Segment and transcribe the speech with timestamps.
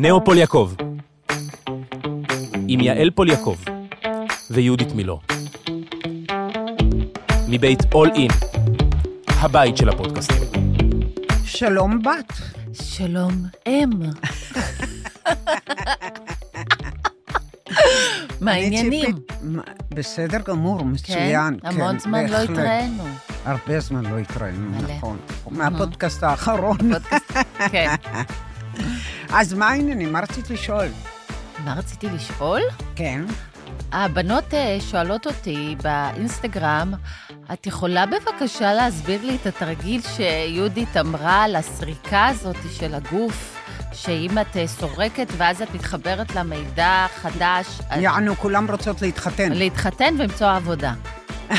[0.00, 0.72] נאו פול יעקב,
[2.68, 3.56] עם יעל פול יעקב
[4.50, 5.18] ויהודית מילוא.
[7.48, 8.30] מבית אול אין,
[9.28, 10.42] הבית של הפודקאסטים.
[11.44, 12.32] שלום בת.
[12.72, 13.32] שלום
[13.66, 13.90] אם.
[18.40, 19.16] מה העניינים?
[19.94, 21.58] בסדר גמור, מצוין.
[21.60, 23.04] כן, המון זמן לא התראינו.
[23.44, 25.16] הרבה זמן לא התראינו, נכון.
[25.50, 26.78] מהפודקאסט האחרון.
[27.70, 27.94] כן.
[29.32, 30.12] אז מה העניינים?
[30.12, 30.86] מה רצית לשאול?
[31.64, 32.60] מה רציתי לשאול?
[32.96, 33.24] כן.
[33.92, 36.92] הבנות אה, שואלות אותי באינסטגרם,
[37.52, 43.54] את יכולה בבקשה להסביר לי את התרגיל שיהודית אמרה על הסריקה הזאת של הגוף?
[43.92, 47.66] שאם את אה, סורקת ואז את מתחברת למידע חדש...
[47.96, 49.52] יענו, כולם רוצות להתחתן.
[49.52, 50.92] להתחתן ולמצוא עבודה.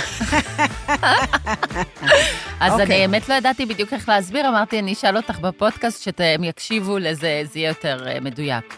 [2.60, 3.08] אז אני אוקיי.
[3.08, 7.60] באמת לא ידעתי בדיוק איך להסביר, אמרתי, אני אשאל אותך בפודקאסט, שהם יקשיבו לזה, זה
[7.60, 8.76] יהיה יותר אה, מדויק.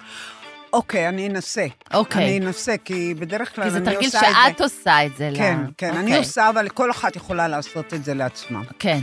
[0.74, 1.66] אוקיי, אני אנסה.
[1.94, 2.24] אוקיי.
[2.24, 4.50] אני אנסה, כי בדרך כלל כי זה אני תרגיל עושה את זה.
[4.50, 5.30] שאת עושה את זה.
[5.30, 6.18] ל- כן, כן, אני אוקיי.
[6.18, 8.60] עושה, אבל כל אחת יכולה לעשות את זה לעצמה.
[8.80, 9.00] כן.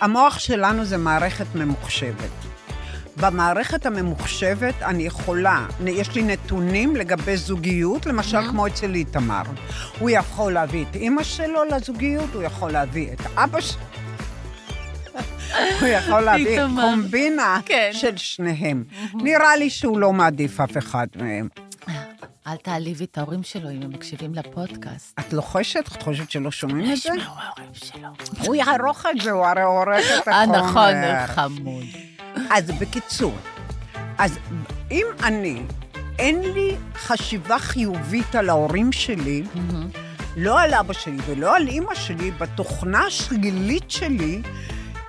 [0.00, 2.57] המוח שלנו זה מערכת ממוחשבת.
[3.20, 9.42] במערכת הממוחשבת אני יכולה, יש לי נתונים לגבי זוגיות, למשל כמו אצל איתמר.
[9.98, 13.80] הוא יכול להביא את אימא שלו לזוגיות, הוא יכול להביא את אבא שלו.
[15.80, 16.60] הוא יכול להביא.
[16.80, 17.90] קומבינה כן.
[17.92, 18.84] של שניהם.
[19.14, 21.48] נראה לי שהוא לא מעדיף אף אחד מהם.
[22.46, 25.18] אל תעליבי את ההורים שלו אם הם מקשיבים לפודקאסט.
[25.20, 25.84] את לוחשת?
[25.96, 27.08] את חושבת שלא שומעים את זה?
[27.08, 28.08] ישמעו ההורים שלו.
[28.46, 30.62] הוא יערוך את זה, הוא הרי עורך את אה, החומר.
[30.62, 31.84] נכון, חמוד.
[32.50, 33.36] אז בקיצור,
[34.18, 34.38] אז
[34.90, 35.62] אם אני,
[36.18, 39.42] אין לי חשיבה חיובית על ההורים שלי,
[40.36, 44.42] לא על אבא שלי ולא על אימא שלי, בתוכנה השלילית שלי,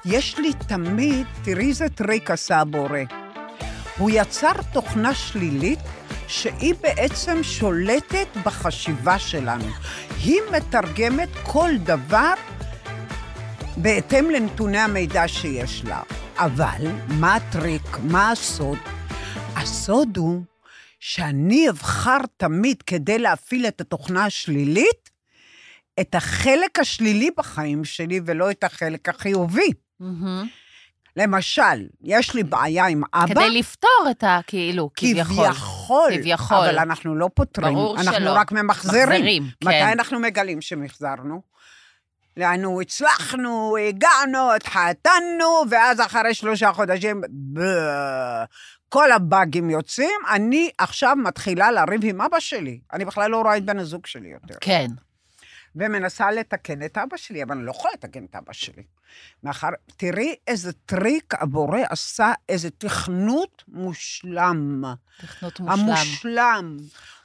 [0.06, 3.00] יש לי תמיד, תראי איזה טריק עשה הבורא.
[3.98, 5.80] הוא יצר תוכנה שלילית
[6.27, 9.66] שהיא בעצם שולטת בחשיבה שלנו.
[10.23, 12.33] היא מתרגמת כל דבר
[13.77, 16.02] בהתאם לנתוני המידע שיש לה.
[16.39, 17.98] אבל מה הטריק?
[18.04, 18.77] מה הסוד?
[19.55, 20.42] הסוד הוא
[21.00, 25.10] שאני אבחר תמיד, כדי להפעיל את התוכנה השלילית,
[25.99, 29.70] את החלק השלילי בחיים שלי ולא את החלק החיובי.
[29.99, 30.48] מהמם.
[31.16, 34.39] למשל, יש לי בעיה עם אבא, כדי לפתור את ה...
[34.48, 35.48] כאילו, כביכול.
[35.48, 36.11] כביכול.
[36.14, 36.58] כביכול.
[36.58, 38.33] אבל אנחנו לא פותרים, ברור אנחנו שלא.
[38.33, 39.04] רק ממחזרים.
[39.10, 39.88] מחזרים, מתי כן.
[39.92, 41.42] אנחנו מגלים שמחזרנו?
[42.38, 47.22] לנו הצלחנו, הגענו, התחתנו, ואז אחרי שלושה חודשים,
[47.54, 47.60] ב...
[48.90, 52.80] כל הבאגים יוצאים, אני עכשיו מתחילה לריב עם אבא שלי.
[52.94, 54.56] אני בכלל לא רואה את בן הזוג שלי יותר.
[54.62, 54.88] כן.
[55.76, 58.84] ומנסה לתקן את אבא שלי, אבל אני לא יכולה לתקן את אבא שלי.
[59.44, 59.67] מאחר,
[59.98, 64.84] תראי איזה טריק הבורא עשה, איזה תכנות מושלם.
[65.22, 65.80] תכנות מושלם.
[65.80, 66.78] המושלם.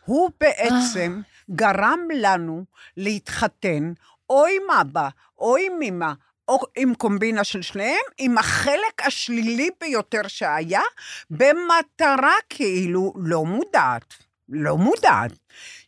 [0.05, 2.65] הוא בעצם גרם לנו
[2.97, 3.93] להתחתן
[4.31, 5.09] או עם אבא,
[5.39, 6.13] או עם אמא,
[6.49, 10.83] או עם קומבינה של שניהם, עם החלק השלילי ביותר שהיה,
[11.31, 14.15] במטרה כאילו לא מודעת.
[14.49, 15.33] לא מודעת.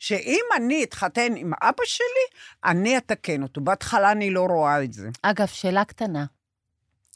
[0.00, 3.60] שאם אני אתחתן עם אבא שלי, אני אתקן אותו.
[3.60, 5.08] בהתחלה אני לא רואה את זה.
[5.22, 6.24] אגב, שאלה קטנה.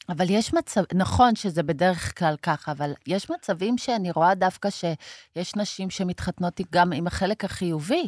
[0.09, 5.55] אבל יש מצב, נכון שזה בדרך כלל ככה, אבל יש מצבים שאני רואה דווקא שיש
[5.55, 8.07] נשים שמתחתנות גם עם החלק החיובי.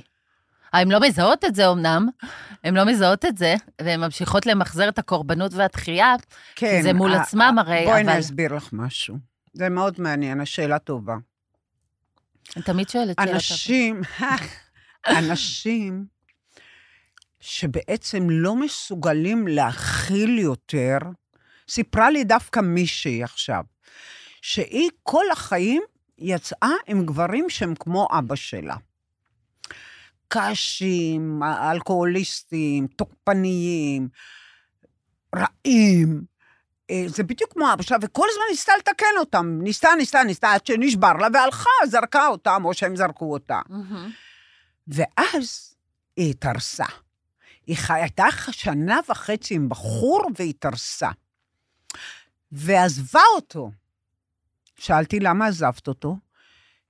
[0.73, 2.07] הן לא מזהות את זה אמנם,
[2.63, 6.15] הן לא מזהות את זה, והן ממשיכות למחזר את הקורבנות והתחייה,
[6.55, 6.79] כן.
[6.83, 9.17] זה מול ה- עצמם הרי, בואי אבל- אני אסביר לך משהו.
[9.53, 11.15] זה מאוד מעניין, השאלה טובה.
[12.55, 14.01] אני תמיד שואלת שאלה אנשים,
[15.19, 16.05] אנשים
[17.39, 20.97] שבעצם לא מסוגלים להכיל יותר,
[21.69, 23.63] סיפרה לי דווקא מישהי עכשיו,
[24.41, 25.81] שהיא כל החיים
[26.17, 28.75] יצאה עם גברים שהם כמו אבא שלה.
[30.33, 34.09] קשים, אלכוהוליסטים, תוקפניים,
[35.35, 36.23] רעים.
[36.89, 39.59] אה, זה בדיוק כמו אבא שלה, וכל הזמן ניסתה לתקן אותם.
[39.61, 43.59] ניסתה, ניסתה, ניסתה, עד שנשבר לה, והלכה, זרקה אותם, או שהם זרקו אותה.
[43.69, 44.11] מהמם.
[44.87, 45.75] ואז
[46.17, 46.85] היא התארסה.
[47.67, 51.09] היא הייתה שנה וחצי עם בחור והתארסה.
[52.51, 53.71] ועזבה אותו.
[54.77, 56.17] שאלתי, למה עזבת אותו?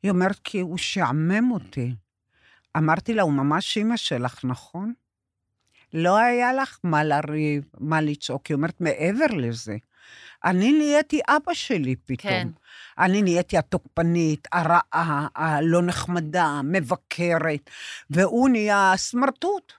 [0.03, 1.95] היא אומרת, כי הוא שעמם אותי.
[2.77, 4.93] אמרתי לה, הוא ממש אימא שלך, נכון?
[5.93, 8.47] לא היה לך מה לריב, מה לצעוק.
[8.47, 9.77] היא אומרת, מעבר לזה,
[10.45, 12.31] אני נהייתי אבא שלי פתאום.
[12.31, 12.47] כן.
[12.97, 17.69] אני נהייתי התוקפנית, הרעה, הלא נחמדה, מבקרת,
[18.09, 19.73] והוא נהיה סמרטוט.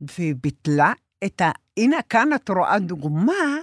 [0.00, 0.92] והיא ביטלה
[1.24, 1.42] את
[1.76, 3.56] הנה, כאן את רואה דוגמה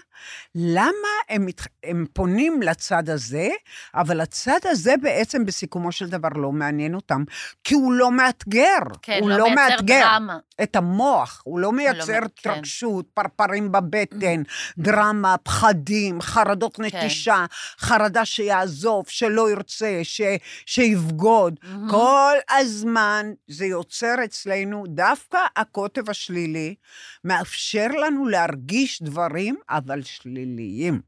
[0.56, 1.62] למה הם, מת...
[1.84, 3.50] הם פונים לצד הזה,
[3.96, 7.24] אבל הצד הזה בעצם בסיכומו של דבר לא מעניין אותם,
[7.64, 8.78] כי הוא לא מאתגר.
[9.02, 10.38] כן, הוא לא לא מייצר מאתגר דרמה.
[10.64, 12.50] את המוח, הוא לא מייצר מ- כן.
[12.50, 14.44] התרגשות, פרפרים בבטן,
[14.78, 16.84] דרמה, פחדים, חרדות כן.
[16.84, 17.46] נטישה,
[17.80, 20.22] חרדה שיעזוב, שלא ירצה, ש...
[20.66, 21.60] שיבגוד.
[21.90, 26.76] כל הזמן זה יוצר אצלנו, דווקא הקוטב השלילי
[27.24, 31.02] מאפשר לנו להרגיש דברים, אבל שליליים.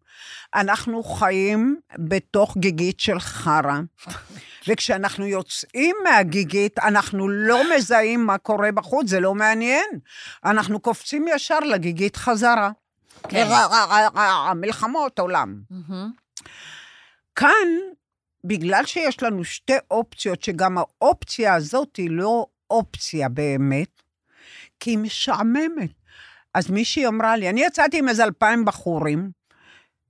[0.56, 3.80] אנחנו חיים בתוך גיגית של חרא,
[4.68, 9.86] וכשאנחנו יוצאים מהגיגית, אנחנו לא מזהים מה קורה בחוץ, זה לא מעניין.
[10.46, 12.72] אנחנו קופצים ישר לגיגית חזרה.
[13.30, 13.48] כן.
[14.56, 15.62] מלחמות עולם.
[17.36, 17.68] כאן,
[18.44, 24.02] בגלל שיש לנו שתי אופציות, שגם האופציה הזאת היא לא אופציה באמת,
[24.80, 25.92] כי היא משעממת.
[26.54, 29.32] אז מישהי אמרה לי, אני יצאתי עם איזה אלפיים בחורים,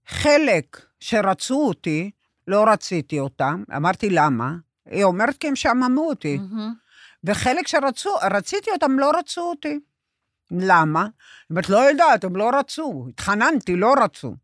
[0.08, 2.12] חלק שרצו אותי,
[2.48, 4.56] לא רציתי אותם, אמרתי למה?
[4.86, 6.38] היא אומרת כי הם שעממו אותי.
[6.38, 6.74] מהמם.
[7.24, 9.80] וחלק שרצו, רציתי אותם, לא רצו אותי.
[10.52, 11.02] למה?
[11.02, 11.10] היא
[11.50, 13.06] אומרת, לא יודעת, הם לא רצו.
[13.10, 14.36] התחננתי, לא רצו.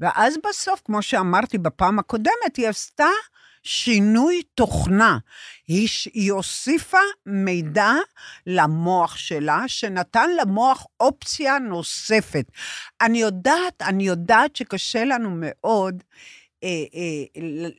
[0.00, 3.08] ואז בסוף, כמו שאמרתי בפעם הקודמת, היא עשתה
[3.64, 5.18] שינוי תוכנה.
[5.68, 7.92] היא, היא הוסיפה מידע
[8.46, 12.44] למוח שלה, שנתן למוח אופציה נוספת.
[13.00, 16.02] אני יודעת, אני יודעת שקשה לנו מאוד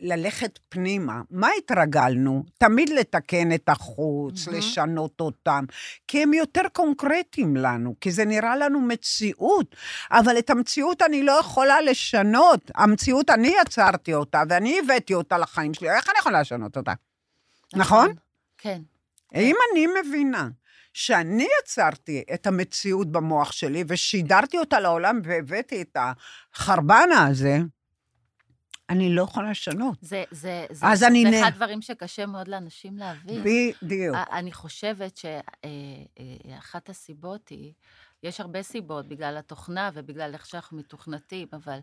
[0.01, 1.21] ללכת פנימה.
[1.29, 2.43] מה התרגלנו?
[2.57, 4.59] תמיד לתקן את החוץ, מהמם.
[4.59, 5.65] לשנות אותם,
[6.07, 9.75] כי הם יותר קונקרטיים לנו, כי זה נראה לנו מציאות,
[10.11, 12.71] אבל את המציאות אני לא יכולה לשנות.
[12.75, 16.93] המציאות, אני יצרתי אותה, ואני הבאתי אותה לחיים שלי, איך אני יכולה לשנות אותה?
[17.73, 18.13] נכון?
[18.57, 18.81] כן.
[19.35, 20.49] אם אני מבינה
[20.93, 25.97] שאני יצרתי את המציאות במוח שלי ושידרתי אותה לעולם והבאתי את
[26.53, 27.59] החרבנה הזה,
[28.89, 29.97] אני לא יכולה לשנות.
[30.01, 33.43] זה, זה, זה, אז זה אני אחד הדברים שקשה מאוד לאנשים להבין.
[33.43, 34.15] בדיוק.
[34.31, 37.73] אני חושבת שאחת הסיבות היא,
[38.23, 41.79] יש הרבה סיבות בגלל התוכנה ובגלל איך שאנחנו מתוכנתים, אבל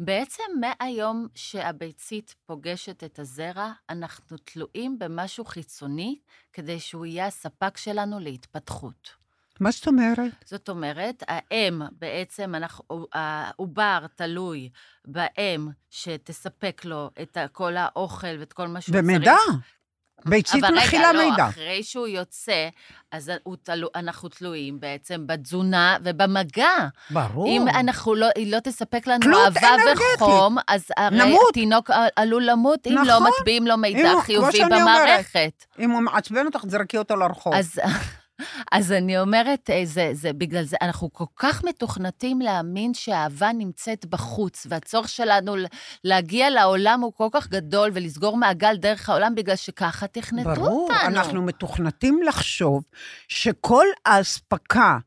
[0.00, 6.18] בעצם מהיום שהביצית פוגשת את הזרע, אנחנו תלויים במשהו חיצוני
[6.52, 9.21] כדי שהוא יהיה הספק שלנו להתפתחות.
[9.62, 10.32] מה זאת אומרת?
[10.44, 14.68] זאת אומרת, האם בעצם, אנחנו, העובר תלוי
[15.04, 19.04] באם שתספק לו את כל האוכל ואת כל מה שהוא צריך.
[19.04, 19.36] במידע.
[20.24, 21.48] ביצית אבל מכילה רגע, לא, מידע.
[21.48, 22.68] אחרי שהוא יוצא,
[23.12, 23.32] אז
[23.62, 26.88] תלו, אנחנו תלויים בעצם בתזונה ובמגע.
[27.10, 27.46] ברור.
[27.48, 29.60] אם אנחנו לא, היא לא תספק לנו אהבה.
[30.16, 31.40] וחום, אז הרי נמות.
[31.50, 33.30] התינוק עלול למות אם לא נכון.
[33.38, 35.02] מטביעים לו אם מידע כמו חיובי שאני אומרת.
[35.02, 35.64] במערכת.
[35.78, 37.54] אם הוא מעצבן אותך, תזרקי אותו לרחוב.
[37.54, 37.78] אז,
[38.72, 44.06] אז אני אומרת, אה, זה, זה, בגלל זה, אנחנו כל כך מתוכנתים להאמין שהאהבה נמצאת
[44.06, 45.54] בחוץ, והצורך שלנו
[46.04, 51.08] להגיע לעולם הוא כל כך גדול ולסגור מעגל דרך העולם, בגלל שככה תכנתו ברור, אותנו.
[51.08, 52.82] אנחנו מתוכנתים לחשוב
[53.28, 54.98] שכל האספקה,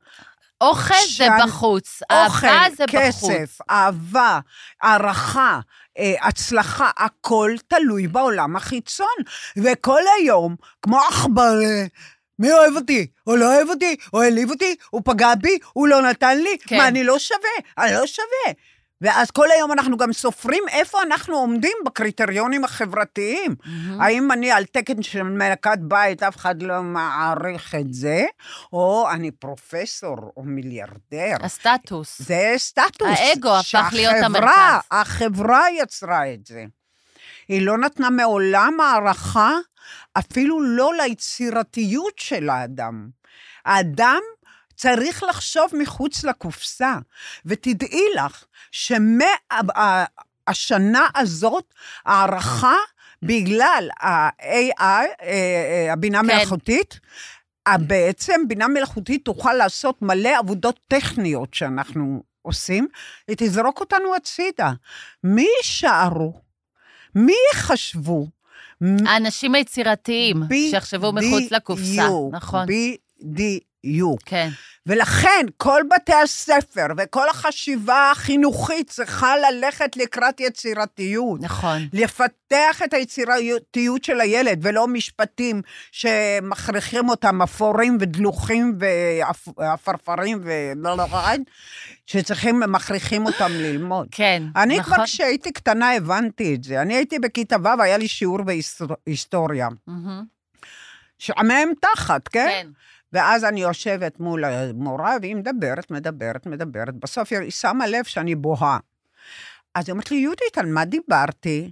[0.61, 3.01] אוכל זה שאני- בחוץ, אוכל, אהבה זה בחוץ.
[3.31, 4.39] כסף, אהבה,
[4.81, 5.59] הערכה,
[5.97, 9.07] אה, הצלחה, הכל תלוי בעולם החיצון.
[9.57, 11.85] וכל היום, כמו עכבר, אה,
[12.39, 13.07] מי אוהב אותי?
[13.23, 13.95] הוא לא אוהב אותי?
[14.11, 14.75] הוא העליב אותי?
[14.89, 15.57] הוא פגע בי?
[15.73, 16.57] הוא לא נתן לי?
[16.67, 16.77] כן.
[16.77, 17.49] מה, אני לא שווה?
[17.77, 18.53] אני לא שווה.
[19.01, 23.55] ואז כל היום אנחנו גם סופרים איפה אנחנו עומדים בקריטריונים החברתיים.
[23.65, 24.01] מהמם.
[24.01, 28.23] האם אני על תקן של מלכת בית, אף אחד לא מעריך את זה,
[28.73, 31.35] או אני פרופסור או מיליארדר.
[31.41, 32.21] הסטטוס.
[32.21, 33.19] זה סטטוס.
[33.19, 34.87] האגו הפך להיות שהחברה- המרכז.
[34.91, 36.65] החברה יצרה את זה.
[37.47, 39.51] היא לא נתנה מעולם הערכה,
[40.13, 43.09] אפילו לא ליצירתיות של האדם.
[43.65, 44.21] האדם
[44.75, 46.95] צריך לחשוב מחוץ לקופסה.
[47.45, 49.37] ותדעי לך שמהשנה
[51.15, 51.73] הזאת,
[52.05, 52.75] הערכה
[53.21, 56.25] בגלל ה-AI, אה, אה, הבינה כן.
[56.25, 56.99] מלאכותית,
[57.87, 62.87] בעצם בינה מלאכותית תוכל לעשות מלא עבודות טכניות שאנחנו עושים,
[63.27, 64.71] היא תזרוק אותנו הצידה.
[65.23, 66.41] מי יישארו?
[67.15, 68.27] מי יחשבו?
[69.05, 72.65] האנשים היצירתיים, שיחשבו מחוץ לקופסה, נכון?
[72.65, 73.63] בדיוק.
[74.25, 74.49] כן.
[74.87, 81.41] ולכן כל בתי הספר וכל החשיבה החינוכית צריכה ללכת לקראת יצירתיות.
[81.41, 81.87] נכון.
[81.93, 85.61] לפתח את היצירתיות של הילד, ולא משפטים
[85.91, 88.77] שמכריחים אותם אפורים ודלוחים
[89.57, 91.05] ועפרפרים ולא לא
[92.05, 94.07] שצריכים, מכריחים אותם ללמוד.
[94.11, 94.93] כן, אני נכון.
[94.93, 96.81] כבר כשהייתי קטנה הבנתי את זה.
[96.81, 99.67] אני הייתי בכיתה ו', היה לי שיעור בהיסטוריה.
[99.87, 100.23] מהמם.
[101.19, 102.47] שעמם תחת, כן?
[102.49, 102.67] כן.
[103.15, 106.93] ואז אני יושבת מול המורה, והיא מדברת, מדברת, מדברת.
[106.93, 108.77] בסוף היא שמה לב שאני בוהה.
[109.75, 111.71] אז היא אומרת לי, יהודית, על מה דיברתי?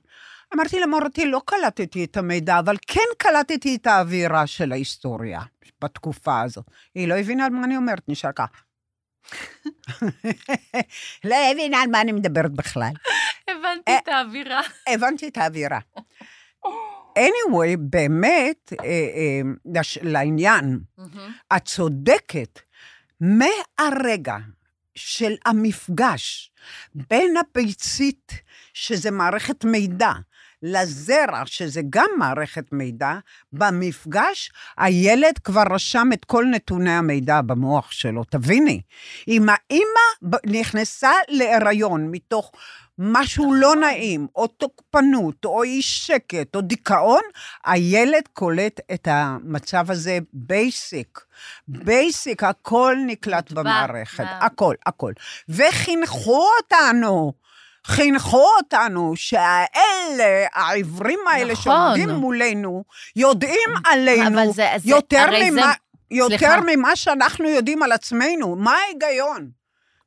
[0.55, 5.41] אמרתי לה, מורתי, לא קלטתי את המידע, אבל כן קלטתי את האווירה של ההיסטוריה
[5.81, 6.65] בתקופה הזאת.
[6.95, 8.63] היא לא הבינה על מה אני אומרת, נשאר כך.
[11.29, 12.93] לא הבינה על מה אני מדברת בכלל.
[13.47, 14.61] הבנתי אה, את האווירה.
[14.87, 15.79] הבנתי את האווירה.
[17.19, 19.41] anyway, באמת, אה, אה,
[19.75, 20.79] לש- לעניין,
[21.55, 22.59] את צודקת.
[23.19, 24.37] מהרגע
[24.95, 26.51] של המפגש
[26.95, 28.31] בין הביצית,
[28.73, 30.11] שזה מערכת מידע,
[30.63, 33.13] לזרע, שזה גם מערכת מידע,
[33.53, 38.23] במפגש הילד כבר רשם את כל נתוני המידע במוח שלו.
[38.23, 38.81] תביני,
[39.27, 42.51] אם האימא נכנסה להיריון מתוך
[42.97, 47.21] משהו לא נעים, או תוקפנות, או אי שקט, או דיכאון,
[47.65, 51.19] הילד קולט את המצב הזה basic.
[51.67, 54.25] basic, הכל נקלט במערכת?
[54.39, 55.13] הכל, הכל.
[55.49, 57.33] וחינכו אותנו.
[57.87, 61.63] חינכו אותנו שהאלה, העיוורים האלה נכון.
[61.63, 62.83] שעומדים מולנו,
[63.15, 65.73] יודעים עלינו זה- זה- יותר, הרי זה- ממה,
[66.11, 66.59] יותר סליחה.
[66.75, 68.55] ממה שאנחנו יודעים על עצמנו.
[68.55, 69.49] מה ההיגיון?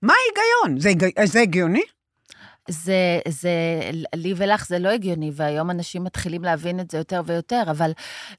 [0.02, 0.80] מה ההיגיון?
[0.80, 0.90] זה,
[1.26, 1.82] זה הגיוני?
[2.68, 2.94] זה,
[3.28, 3.50] זה,
[4.14, 7.90] לי ולך זה לא הגיוני, והיום אנשים מתחילים להבין את זה יותר ויותר, אבל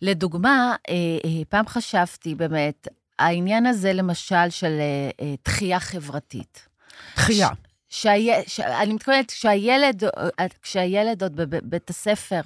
[0.02, 0.94] לדוגמה, אה,
[1.26, 2.88] אה, פעם חשבתי באמת,
[3.20, 4.80] העניין הזה למשל של
[5.22, 6.68] אה, דחייה חברתית.
[7.16, 7.50] דחייה.
[7.90, 8.32] שהי...
[8.48, 8.60] ש...
[8.60, 12.42] אני מתכוונת, כשהילד, אה, כשהילד עוד בבית הספר,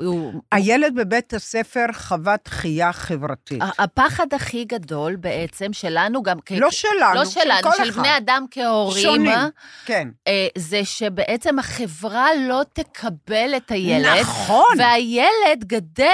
[0.00, 0.32] והוא...
[0.52, 3.62] הילד בבית הספר חווה דחייה חברתית.
[3.78, 6.52] הפחד הכי גדול בעצם שלנו גם כ...
[6.52, 8.00] לא שלנו, לא של שלנו, כל של אחד.
[8.00, 9.38] בני אדם כהורים, שונים,
[9.84, 10.08] כן.
[10.28, 14.20] אה, זה שבעצם החברה לא תקבל את הילד.
[14.20, 14.76] נכון.
[14.78, 16.04] והילד גדל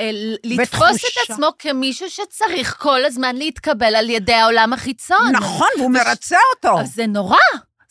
[0.00, 0.10] אה,
[0.44, 1.30] לתפוס את.
[1.30, 5.32] עצמו כמישהו שצריך כל הזמן להתקבל על ידי העולם החיצון.
[5.32, 6.80] נכון, והוא מרצה אותו.
[6.80, 7.36] אז זה נורא.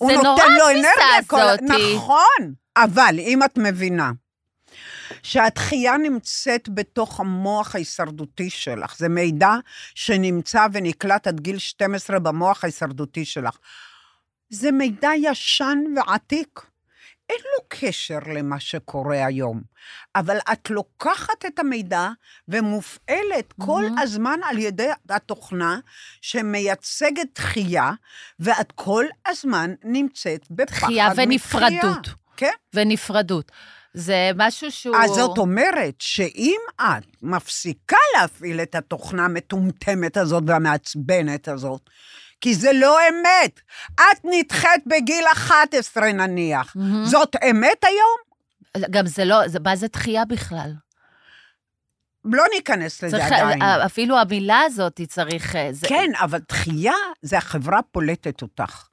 [0.01, 1.27] הוא זה נורא נותן לו התפיסה אנרגיה.
[1.27, 1.96] כל- הזאתי.
[1.96, 2.53] נכון.
[2.77, 4.12] אבל אם את מבינה
[5.24, 9.53] שהתחייה נמצאת בתוך המוח ההישרדותי שלך, זה מידע
[9.96, 13.58] שנמצא ונקלט עד גיל 12 במוח ההישרדותי שלך.
[14.50, 16.60] זה מידע ישן ועתיק.
[17.31, 19.61] אין לו קשר למה שקורה היום,
[20.15, 22.09] אבל את לוקחת את המידע
[22.47, 23.97] ומופעלת כל מהמם.
[24.00, 25.79] הזמן על ידי התוכנה
[26.21, 27.91] שמייצגת דחייה,
[28.39, 31.09] ואת כל הזמן נמצאת בפחד דחייה.
[31.15, 32.07] ונפרדות.
[32.38, 32.51] כן.
[32.73, 33.51] ונפרדות.
[33.93, 34.95] זה משהו שהוא...
[34.95, 41.89] אז זאת אומרת שאם את מפסיקה להפעיל את התוכנה המטומטמת הזאת והמעצבנת הזאת,
[42.41, 43.62] כי זה לא אמת.
[43.95, 46.75] את נדחית בגיל 11 נניח.
[46.75, 47.05] מהמם.
[47.05, 48.31] זאת אמת היום?
[48.89, 50.74] גם זה לא, זה, מה זה דחייה בכלל?
[52.25, 53.62] לא ניכנס לזה צריך, עדיין.
[53.62, 55.55] אפילו המילה הזאת היא צריך...
[55.55, 58.88] אה, זה, כן, אבל דחייה זה החברה פולטת אותך.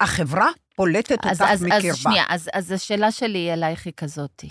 [0.00, 1.88] החברה פולטת אז, אותך אז, מקרבה.
[1.88, 4.50] אז שנייה, אז, אז השאלה שלי אלייך היא כזאתי,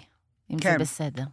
[0.51, 0.71] אם כן.
[0.71, 1.23] זה בסדר.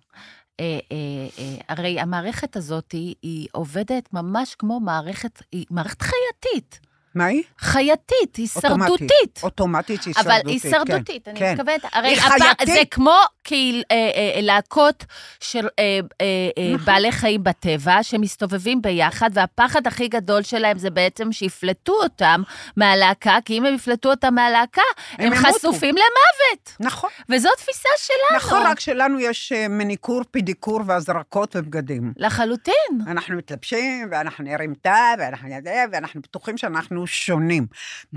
[0.60, 6.80] אה, אה, אה, הרי המערכת הזאת היא עובדת ממש כמו מערכת, היא מערכת חייתית.
[7.14, 7.42] מה היא?
[7.58, 9.40] חייתית, הישרדותית.
[9.42, 10.48] אוטומטית הישרדותית, אבל כן.
[10.48, 11.52] הישרדותית, אני כן.
[11.52, 12.66] מתכוונת, הרי הפ-.
[12.66, 13.16] זה כמו
[13.50, 13.96] קהיל- אה,
[14.36, 15.04] אה, להקות
[15.40, 15.84] של אה,
[16.20, 16.26] אה,
[16.58, 16.86] אה, נכון.
[16.86, 22.42] בעלי חיים בטבע, שמסתובבים ביחד, והפחד הכי גדול שלהם זה בעצם שיפלטו אותם
[22.76, 25.34] מהלהקה, כי אם הם יפלטו אותם מהלהקה, הם הם.
[25.34, 26.76] חשופים למוות.
[26.80, 27.10] נכון.
[27.28, 28.38] וזו תפיסה שלנו.
[28.38, 32.12] נכון, רק שלנו יש מניקור, פדיקור והזרקות ובגדים.
[32.16, 33.00] לחלוטין.
[33.06, 37.66] אנחנו מתלבשים, ואנחנו נראים טוב, ואנחנו יודעים, ואנחנו בטוחים שאנחנו שונים.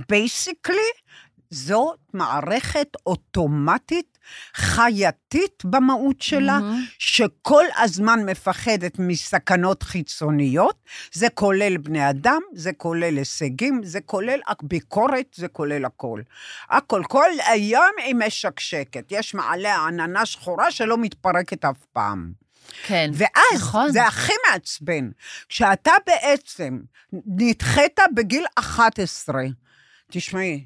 [0.10, 0.92] בייסיקלי,
[1.50, 4.13] זאת מערכת אוטומטית,
[4.56, 6.86] חייתית במהות שלה, מהמם.
[7.00, 10.84] שכל הזמן מפחדת מסכנות חיצוניות.
[11.12, 16.22] זה כולל בני אדם, זה כולל הישגים, זה כולל ביקורת, זה כולל הכל.
[16.70, 17.02] הכל.
[17.08, 19.06] כל היום היא משקשקת.
[19.12, 22.44] יש מעליה עננה שחורה שלא מתפרקת אף פעם.
[22.84, 23.12] כן.
[23.14, 23.92] ואז, נכון.
[23.92, 25.10] זה הכי מעצבן,
[25.50, 26.80] כשאתה בעצם
[27.28, 29.42] נדחית בגיל 11,
[30.12, 30.66] תשמעי,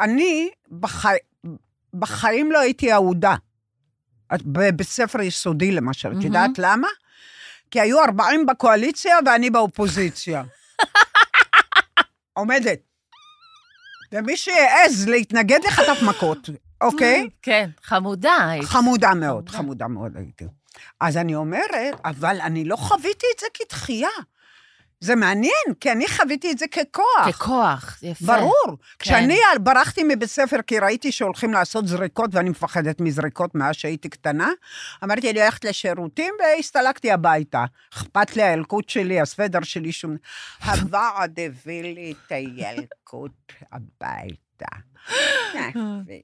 [0.00, 0.50] אני
[0.80, 1.16] בחי...
[1.98, 3.34] בחיים לא הייתי אהודה.
[4.42, 6.22] בבית ספר יסודי למשל, את.
[6.24, 6.88] יודעת למה?
[7.70, 10.42] כי היו 40 בקואליציה ואני באופוזיציה.
[12.32, 12.78] עומדת.
[14.12, 16.48] ומי שיעז להתנגד לחטף מכות,
[16.80, 17.28] אוקיי?
[17.42, 18.64] כן, חמודה היית.
[18.64, 19.58] חמודה מאוד, חמודה.
[19.58, 20.44] חמודה מאוד הייתי.
[21.00, 24.08] אז אני אומרת, אבל אני לא חוויתי את זה כדחייה.
[25.04, 27.28] זה מעניין, כי אני חוויתי את זה ככוח.
[27.28, 28.26] ככוח, יפה.
[28.26, 28.66] ברור.
[28.66, 28.74] כן.
[28.98, 34.48] כשאני ברחתי מבית ספר כי ראיתי שהולכים לעשות זריקות, ואני מפחדת מזריקות מאז שהייתי קטנה,
[35.04, 37.64] אמרתי לי ללכת לשירותים, והסתלקתי הביתה.
[37.94, 40.16] אכפת לי הילקוט שלי, הסוודר שלי, שום...
[40.64, 44.76] הוועד הביא לי את הילקוט הביתה.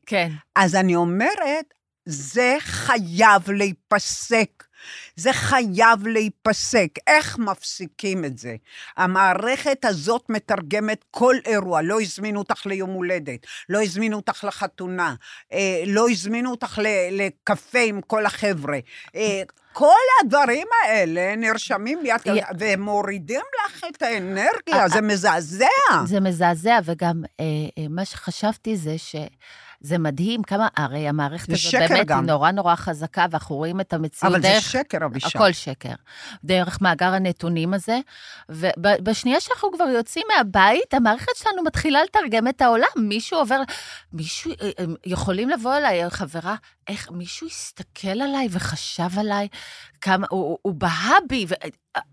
[0.06, 0.28] כן.
[0.56, 4.64] אז אני אומרת, זה חייב להיפסק.
[5.16, 6.88] זה חייב להיפסק.
[7.06, 8.56] איך מפסיקים את זה?
[8.96, 11.82] המערכת הזאת מתרגמת כל אירוע.
[11.82, 15.14] לא הזמינו אותך ליום הולדת, לא הזמינו אותך לחתונה,
[15.52, 16.78] אה, לא הזמינו אותך
[17.10, 18.78] לקפה עם כל החבר'ה.
[19.14, 19.86] אה, כל
[20.24, 25.66] הדברים האלה נרשמים ליד, י- ומורידים לך את האנרגיה, זה מזעזע.
[26.06, 27.44] זה מזעזע, וגם אה,
[27.78, 29.16] אה, מה שחשבתי זה ש...
[29.80, 32.18] זה מדהים כמה, הרי המערכת זה הזאת באמת גם.
[32.18, 34.62] היא נורא נורא חזקה, ואנחנו רואים את המציאות אבל זה דרך...
[34.62, 35.38] שקר, אבישי.
[35.38, 35.94] הכל שקר.
[36.44, 37.98] דרך מאגר הנתונים הזה.
[38.48, 42.86] ובשנייה שאנחנו כבר יוצאים מהבית, המערכת שלנו מתחילה לתרגם את העולם.
[42.96, 43.62] מישהו עובר,
[44.12, 46.54] מישהו, אה, יכולים לבוא אליי, חברה,
[46.90, 49.48] איך מישהו הסתכל עליי וחשב עליי,
[50.00, 51.46] כמה, הוא, הוא, בהה בי,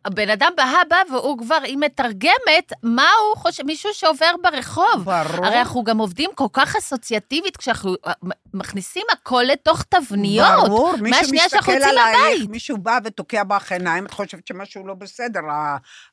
[0.05, 5.03] הבן אדם בהה בה והוא כבר, היא מתרגמת מה הוא חושב, מישהו שעובר ברחוב.
[5.03, 5.45] ברור.
[5.45, 8.13] הרי אנחנו גם עובדים כל כך אסוציאטיבית, כשאנחנו אה,
[8.53, 10.67] מכניסים הכל לתוך תבניות.
[10.67, 12.49] ברור, מישהו מסתכל עלייך.
[12.49, 15.39] מישהו בא ותוקע בך עיניים, את חושבת שמשהו לא בסדר,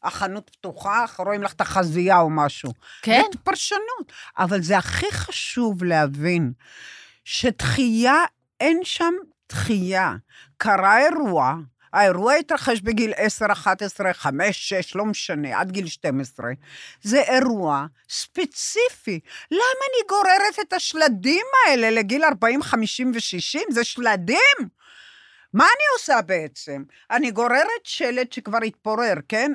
[0.02, 2.72] החנות פתוחה, רואים לך את החזייה או משהו.
[3.02, 3.22] כן.
[3.24, 4.12] זאת פרשנות.
[4.38, 6.52] אבל זה הכי חשוב להבין,
[7.24, 8.24] שדחייה,
[8.60, 9.14] אין שם
[9.48, 10.14] דחייה.
[10.56, 11.54] קרה אירוע,
[11.92, 16.46] האירוע התרחש בגיל 10, 11, 5, 6, לא משנה, עד גיל 12.
[17.02, 19.20] זה אירוע ספציפי.
[19.50, 23.72] למה אני גוררת את השלדים האלה לגיל 40, 50 ו-60?
[23.72, 24.68] זה שלדים.
[25.52, 26.82] מה אני עושה בעצם?
[27.10, 29.52] אני גוררת שלט שכבר התפורר, כן?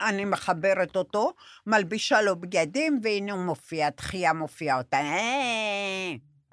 [0.00, 1.32] אני מחברת אותו,
[1.66, 4.98] מלבישה לו בגדים, והנה הוא מופיע, תחייה מופיעה אותה.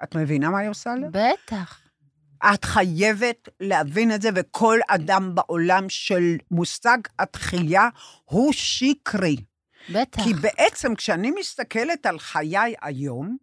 [0.02, 1.06] את מבינה מה היא עושה לי?
[1.10, 1.80] בטח.
[2.54, 7.88] את חייבת להבין את זה, וכל אדם בעולם של מושג התחייה
[8.24, 9.36] הוא שקרי.
[9.92, 10.24] בטח.
[10.24, 13.36] כי בעצם כשאני מסתכלת על חיי היום,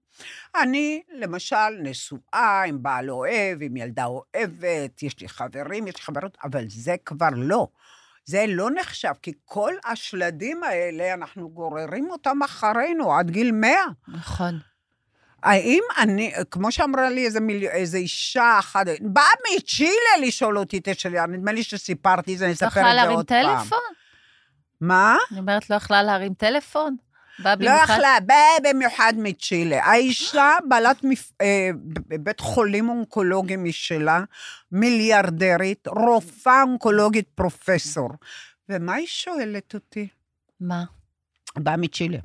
[0.61, 6.37] אני למשל נשואה עם בעל אוהב, עם ילדה אוהבת, יש לי חברים, יש לי חברות,
[6.43, 7.67] אבל זה כבר לא.
[8.25, 13.71] זה לא נחשב, כי כל השלדים האלה, אנחנו גוררים אותם אחרינו עד גיל 100.
[14.07, 14.59] נכון.
[15.45, 17.65] האם אני, כמו שאמרה לי איזה, מיל...
[17.67, 19.91] איזה אישה אחת, באה מצ'ילה
[20.27, 22.95] לשאול אותי את השאלה, נדמה לי שסיפרתי את זה, אני לא אספר את יכלה זה
[22.95, 23.57] להרים עוד פעם.
[23.59, 23.79] טלפון?
[24.81, 25.17] מה?
[25.31, 26.95] אני אומרת, לא יכלה להרים טלפון?
[27.39, 29.83] באה לא במיוחד- יכלה, באה במיוחד מצ'ילה.
[29.83, 31.31] האישה בעלת מפ...
[31.41, 31.69] אה,
[32.19, 34.23] בית חולים אונקולוגי משלה,
[34.71, 38.09] מיליארדרית, רופאה אונקולוגית פרופסור.
[38.69, 40.07] ומה היא שואלת אותי?
[40.59, 40.83] מה?
[41.57, 42.17] באה מצ'ילה.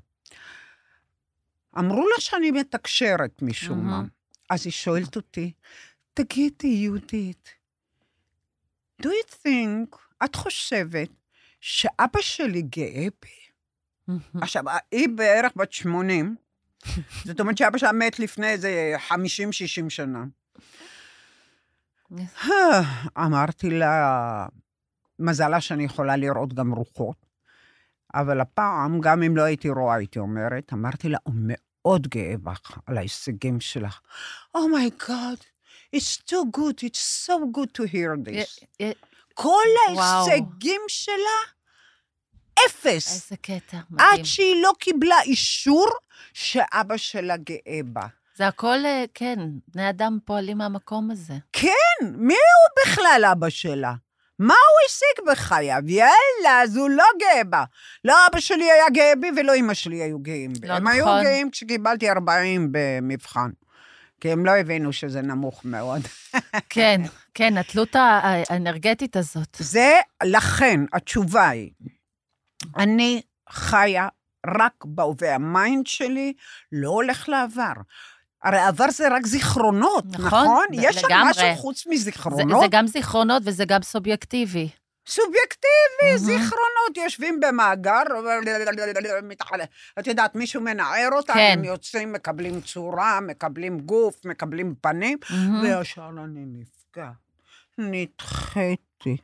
[1.79, 4.03] אמרו לה שאני מתקשרת משום מה.
[4.51, 5.53] אז היא שואלת אותי,
[6.15, 7.55] תגידי, יהודית,
[9.03, 11.09] do you think, את חושבת
[11.61, 14.17] שאבא שלי גאה בי?
[14.35, 16.37] עכשיו, היא בערך בת 80,
[17.27, 19.13] זאת אומרת שאבא שלה מת לפני איזה 50-60
[19.89, 20.25] שנה.
[23.19, 24.47] אמרתי לה,
[25.19, 27.17] מזלה שאני יכולה לראות גם רוחות,
[28.15, 32.79] אבל הפעם, גם אם לא הייתי רואה, הייתי אומרת, אמרתי לה, הוא מאוד גאה בך
[32.87, 34.01] על ההישגים שלך.
[34.55, 38.65] Oh my god, Oh it's too good, it's so good to hear this.
[38.81, 38.93] י- י-
[39.35, 39.63] כל.
[39.89, 41.39] ההישגים שלה,
[42.67, 43.09] אפס.
[43.15, 44.09] איזה קטע, מדהים.
[44.19, 45.87] עד שהיא לא קיבלה אישור
[46.33, 48.07] שאבא שלה גאה בה.
[48.37, 51.35] זה הכל, אה, כן, בני אדם פועלים מהמקום הזה.
[51.53, 51.71] כן,
[52.03, 53.95] מי הוא בכלל אבא שלה?
[54.41, 55.83] מה הוא השיג בחייו?
[55.87, 57.65] יאללה, אז הוא לא גאה בה.
[58.05, 60.69] לא אבא שלי היה גאה בי ולא אמא שלי היו גאים בי.
[60.69, 61.23] לא הם היו נכון.
[61.23, 63.51] גאים כשקיבלתי 40 במבחן.
[64.21, 66.01] כי הם לא הבינו שזה נמוך מאוד.
[66.71, 67.01] כן,
[67.35, 69.57] כן, התלות הא- האנרגטית הזאת.
[69.59, 71.71] זה, לכן, התשובה היא,
[72.77, 74.09] אני חיה
[74.47, 75.35] רק בהווה.
[75.35, 76.33] ה mind שלי
[76.73, 77.73] לא הולך לעבר.
[78.43, 80.67] הרי עבר זה רק זיכרונות, נכון, נכון?
[80.73, 81.09] יש שם.
[81.11, 82.61] משהו חוץ זה, מזיכרונות?
[82.61, 84.69] זה גם זיכרונות וזה גם סובייקטיבי.
[85.07, 85.67] סובייקטיבי,
[86.03, 86.19] מהמם.
[86.19, 88.03] זיכרונות, יושבים במאגר.
[89.99, 91.55] את יודעת, מישהו מנער אותם, כן.
[91.59, 95.63] הם יוצאים, מקבלים צורה, מקבלים גוף, מקבלים פנים, מהמם.
[95.63, 97.11] וישר אני נפגע.
[97.79, 99.17] נדחיתי.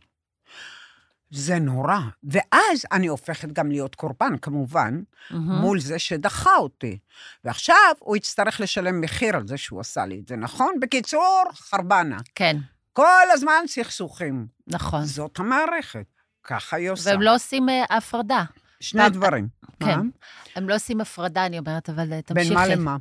[1.30, 1.98] זה נורא.
[2.24, 5.52] ואז אני הופכת גם להיות קורבן, כמובן, מהמם.
[5.52, 6.98] מול זה שדחה אותי.
[7.44, 10.74] ועכשיו הוא יצטרך לשלם מחיר על זה שהוא עשה לי את זה, נכון?
[10.80, 12.18] בקיצור, חרבנה.
[12.34, 12.56] כן,
[12.92, 14.46] כל הזמן סכסוכים.
[14.66, 15.04] נכון.
[15.04, 16.06] זאת המערכת,
[16.44, 17.10] ככה היא עושה.
[17.10, 18.44] והם לא עושים אה, הפרדה.
[18.80, 19.48] שני דברים.
[19.80, 19.98] כן.
[19.98, 20.02] מה?
[20.56, 22.48] הם לא עושים הפרדה, אני אומרת, אבל אה, תמשיכי.
[22.48, 22.96] בין מה למה?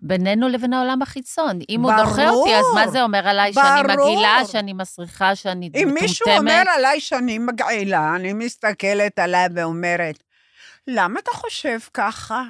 [0.00, 1.58] בינינו לבין העולם החיצון.
[1.68, 2.04] אם הוא ברור.
[2.04, 3.52] דוחה אותי, אז מה זה אומר עליי?
[3.52, 4.10] שאני ברור.
[4.12, 6.02] מגעילה, שאני מסריחה, שאני מטומטמת?
[6.02, 10.18] מישהו אומר עליי שאני מגעילה, אני מסתכלת עליי ואומרת,
[10.88, 12.42] למה אתה חושב ככה?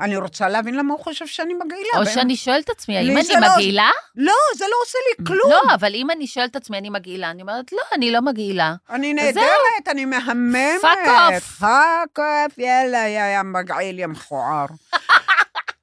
[0.00, 1.88] אני רוצה להבין למה הוא חושב שאני מגעילה.
[1.94, 2.14] או באמת.
[2.14, 3.90] שאני שואלת את עצמי, האם אני לא- מגעילה?
[4.16, 5.50] לא, זה לא עושה לי כלום.
[5.50, 8.74] לא, אבל אם אני שואלת את עצמי, אני מגעילה, אני אומרת, לא, אני לא מגעילה.
[8.90, 9.14] אני.
[9.14, 10.80] נהדרת, אני מהממת.
[10.82, 11.40] Fuck off.
[11.60, 14.66] Fuck off, יאללה, יא יא מגעיל, יא מכוער.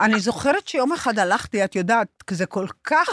[0.01, 3.09] אני זוכרת שיום אחד הלכתי, את יודעת, זה כל כך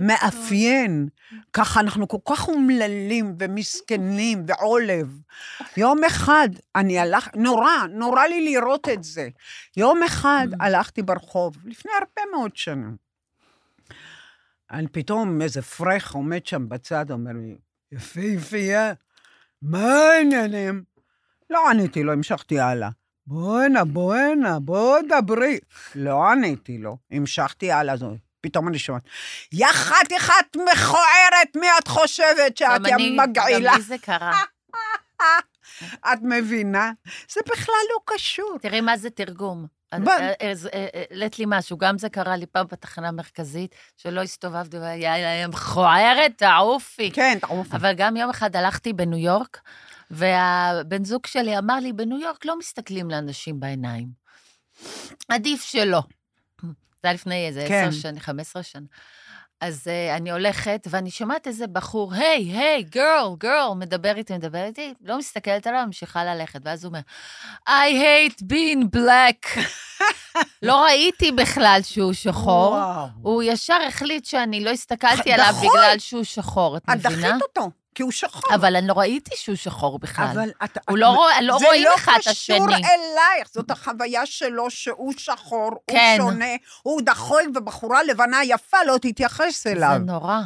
[0.00, 1.08] מאפיין.
[1.52, 5.20] ככה אנחנו כל כך אומללים ומסכנים ועולב.
[5.76, 9.28] יום אחד אני הלך, נורא, נורא לי לראות את זה.
[9.76, 12.96] יום אחד הלכתי ברחוב, לפני הרבה מאוד שנים.
[14.70, 17.58] אני פתאום, איזה פרח עומד שם בצד, אומר לי,
[17.92, 18.92] יפהפייה,
[19.62, 20.82] מה העניינים?
[21.50, 22.88] לא עניתי לו, המשכתי הלאה.
[23.30, 25.58] בואנה, בואנה, בוא דברי.
[25.94, 27.94] לא עניתי לו, המשכתי הלאה.
[28.40, 29.02] פתאום אני שומעת,
[29.52, 33.70] יא חתיכת מכוערת, מי את חושבת שאת יא מגעילה?
[33.70, 34.32] גם לי זה קרה.
[36.12, 36.92] את מבינה?
[37.32, 38.58] זה בכלל לא קשור.
[38.62, 39.66] תראי מה זה תרגום.
[39.94, 44.22] ב- אה, אה, אה, העלית לי משהו, גם זה קרה לי פעם בתחנה המרכזית, שלא
[44.22, 47.10] הסתובבתי, והיה להם מכוערת, תעופי.
[47.10, 47.74] כן, תעוף.
[47.74, 49.60] אבל גם יום אחד הלכתי בניו יורק,
[50.10, 54.08] והבן זוג שלי אמר לי, בניו יורק לא מסתכלים לאנשים בעיניים.
[55.28, 56.02] עדיף שלא.
[56.62, 57.88] זה היה לפני איזה כן.
[57.88, 58.86] עשר שנים, 15 שנה.
[59.60, 64.64] אז uh, אני הולכת, ואני שומעת איזה בחור, היי, היי, גרל, גרל, מדבר איתי, מדבר
[64.64, 67.00] איתי, לא מסתכלת עליו, ממשיכה ללכת, ואז הוא אומר,
[67.68, 69.60] I hate being black.
[70.62, 72.72] לא ראיתי בכלל שהוא שחור.
[72.72, 73.06] וואו.
[73.22, 75.32] הוא ישר החליט שאני לא הסתכלתי נכון.
[75.32, 77.28] עליו בגלל שהוא שחור, את את מבינה?
[77.28, 78.54] דחית אותו, כי הוא שחור.
[78.54, 80.26] אבל אני לא ראיתי שהוא שחור בכלל.
[80.32, 80.78] אבל את...
[80.88, 82.86] הוא את- לא רואה- לא רואים אחד את זה לא קשור השני.
[82.86, 86.16] אלייך, זאת החוויה שלו שהוא שחור, כן.
[86.20, 86.44] הוא שונה,
[86.82, 89.96] הוא דחוי, ובחורה לבנה יפה לא תתייחס אליו.
[89.98, 90.40] זה נורא.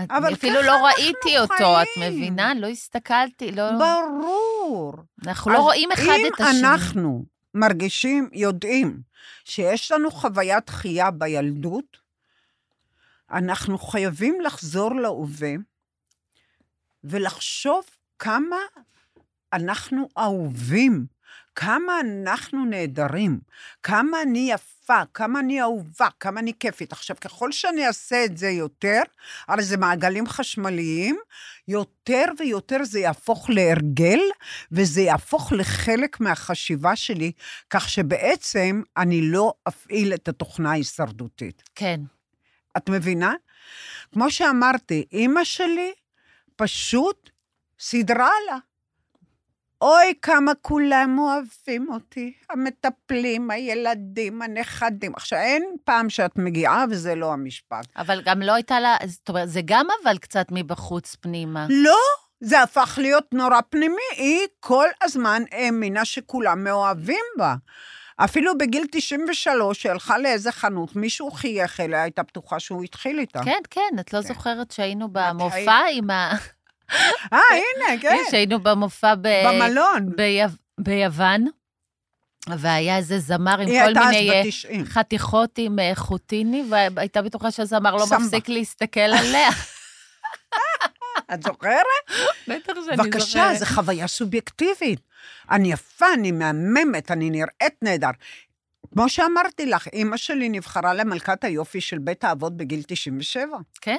[0.00, 2.12] את- אבל אפילו לא ראיתי אותו, את חיים.
[2.16, 2.52] מבינה?
[2.54, 3.64] לא הסתכלתי, לא...
[3.78, 4.94] ברור.
[5.26, 6.60] אנחנו לא רואים אחד את השני.
[6.60, 9.00] אם אנחנו מרגישים, יודעים,
[9.44, 11.96] שיש לנו חוויית דחייה בילדות,
[13.32, 15.50] אנחנו חייבים לחזור להווה
[17.04, 17.84] ולחשוב
[18.18, 18.56] כמה
[19.52, 21.06] אנחנו אהובים,
[21.54, 23.40] כמה אנחנו נהדרים,
[23.82, 26.92] כמה אני יפה, כמה אני אהובה, כמה אני כיפית.
[26.92, 29.00] עכשיו, ככל שאני אעשה את זה יותר,
[29.48, 31.16] הרי זה מעגלים חשמליים,
[31.68, 34.20] יותר ויותר זה יהפוך להרגל,
[34.72, 37.32] וזה יהפוך לחלק מהחשיבה שלי,
[37.70, 41.62] כך שבעצם אני לא אפעיל את התוכנה ההישרדותית.
[41.74, 42.00] כן.
[42.76, 43.32] את מבינה?
[44.12, 45.92] כמו שאמרתי, אימא שלי
[46.56, 47.30] פשוט
[47.80, 48.56] סידרה לה.
[49.80, 55.14] אוי, כמה כולם אוהבים אותי, המטפלים, הילדים, הנכדים.
[55.14, 57.86] עכשיו, אין פעם שאת מגיעה וזה לא המשפט.
[57.96, 58.96] אבל גם לא הייתה לה...
[59.06, 61.66] זאת אומרת, זה גם אבל קצת מבחוץ פנימה.
[61.70, 61.98] לא,
[62.40, 64.02] זה הפך להיות נורא פנימי.
[64.16, 67.54] היא כל הזמן האמינה שכולם מאוהבים בה.
[68.16, 73.40] אפילו בגיל 93, שהלכה לאיזה חנות, מישהו חייך אליה, הייתה בטוחה שהוא התחיל איתה.
[73.44, 74.28] כן, כן, את לא כן.
[74.28, 75.08] זוכרת שהיינו?
[75.12, 76.32] במופע עם ה...
[77.32, 78.16] אה, הנה, כן.
[78.30, 79.28] שהיינו במופע ב...
[79.46, 80.16] במלון.
[80.16, 80.48] ביו...
[80.80, 81.46] ביוון,
[82.48, 84.84] והיה איזה זמר עם כל מיני אה, בת 90.
[84.84, 88.06] חתיכות עם אה, חוטיני, והייתה בטוחה שהזמר לא.
[88.18, 89.48] מפסיק להסתכל עליה.
[91.34, 91.84] את זוכרת?
[92.48, 92.98] בטח שאני זוכרת.
[92.98, 95.00] בבקשה, זו חוויה סובייקטיבית.
[95.50, 98.10] אני יפה, אני מהממת, אני נראית נהדר.
[98.92, 103.56] כמו שאמרתי לך, אימא שלי נבחרה למלכת היופי של בית האבות בגיל 97.
[103.80, 103.96] כן?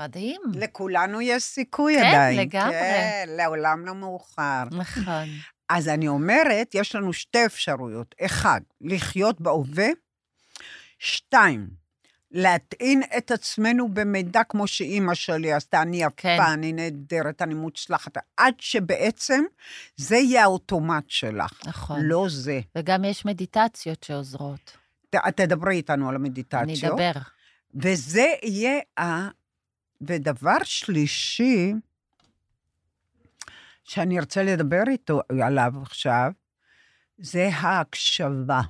[0.00, 0.40] מדהים.
[0.54, 2.40] לכולנו יש סיכוי כן, עדיין.
[2.40, 2.72] לגמרי.
[2.72, 4.64] כן, לעולם לא מאוחר.
[4.70, 5.28] נכון.
[5.68, 8.14] אז אני אומרת, יש לנו שתי אפשרויות.
[8.24, 9.88] אחד, לחיות בהווה.
[10.98, 11.68] שתיים,
[12.30, 16.40] להטעין את עצמנו במידע כמו שאימא שלי עשתה, אני יפה, כן.
[16.52, 19.44] אני נהדרת, אני מוצלחת, עד שבעצם
[19.96, 22.00] זה יהיה האוטומט שלך, נכון.
[22.02, 22.60] לא זה.
[22.76, 24.76] וגם יש מדיטציות שעוזרות.
[25.10, 27.00] ת, תדברי איתנו על אני המדיטציות.
[27.00, 27.12] אדבר.
[27.74, 29.28] וזה יהיה ה...
[30.00, 31.72] ודבר שלישי,
[33.84, 36.32] שאני ארצה לדבר איתו, עליו עכשיו,
[37.18, 38.60] זה ההקשבה.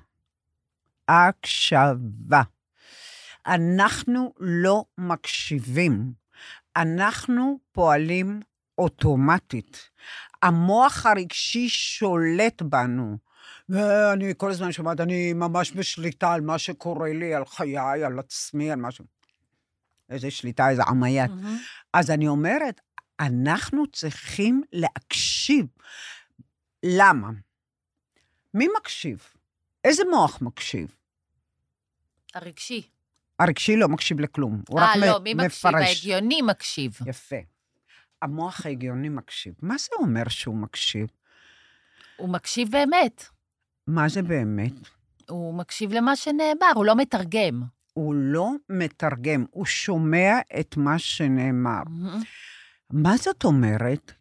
[1.09, 2.43] הקשבה.
[3.47, 6.13] אנחנו לא מקשיבים,
[6.77, 8.41] אנחנו פועלים
[8.79, 9.91] אוטומטית.
[10.43, 13.19] המוח הרגשי שולט בנו.
[13.69, 18.71] ואני כל הזמן שומעת, אני ממש בשליטה על מה שקורה לי, על חיי, על עצמי,
[18.71, 19.05] על משהו.
[20.11, 21.31] איזה שליטה, איזה עמיית.
[21.31, 21.59] מהמם.
[21.93, 22.81] אז אני אומרת,
[23.21, 25.67] אנחנו צריכים להקשיב.
[26.83, 27.29] למה?
[28.55, 29.27] מי מקשיב?
[29.85, 30.97] איזה מוח מקשיב?
[32.35, 32.96] הרגשי.
[33.39, 35.47] הרגשי לא מקשיב לכלום, הוא רק אה, לא, מ- מי מקשיב?
[35.71, 35.89] מפרש.
[35.89, 36.99] ההגיוני מקשיב.
[37.07, 37.37] יפה.
[38.23, 39.55] המוח ההגיוני מקשיב.
[39.63, 41.07] מה זה אומר שהוא מקשיב?
[42.17, 43.25] הוא מקשיב באמת.
[43.87, 44.73] מה זה באמת?
[45.29, 47.63] הוא מקשיב למה שנאמר, הוא לא מתרגם.
[47.93, 51.83] הוא לא מתרגם, הוא שומע את מה שנאמר.
[51.89, 52.23] מהמם.
[52.91, 54.13] מה זאת אומרת?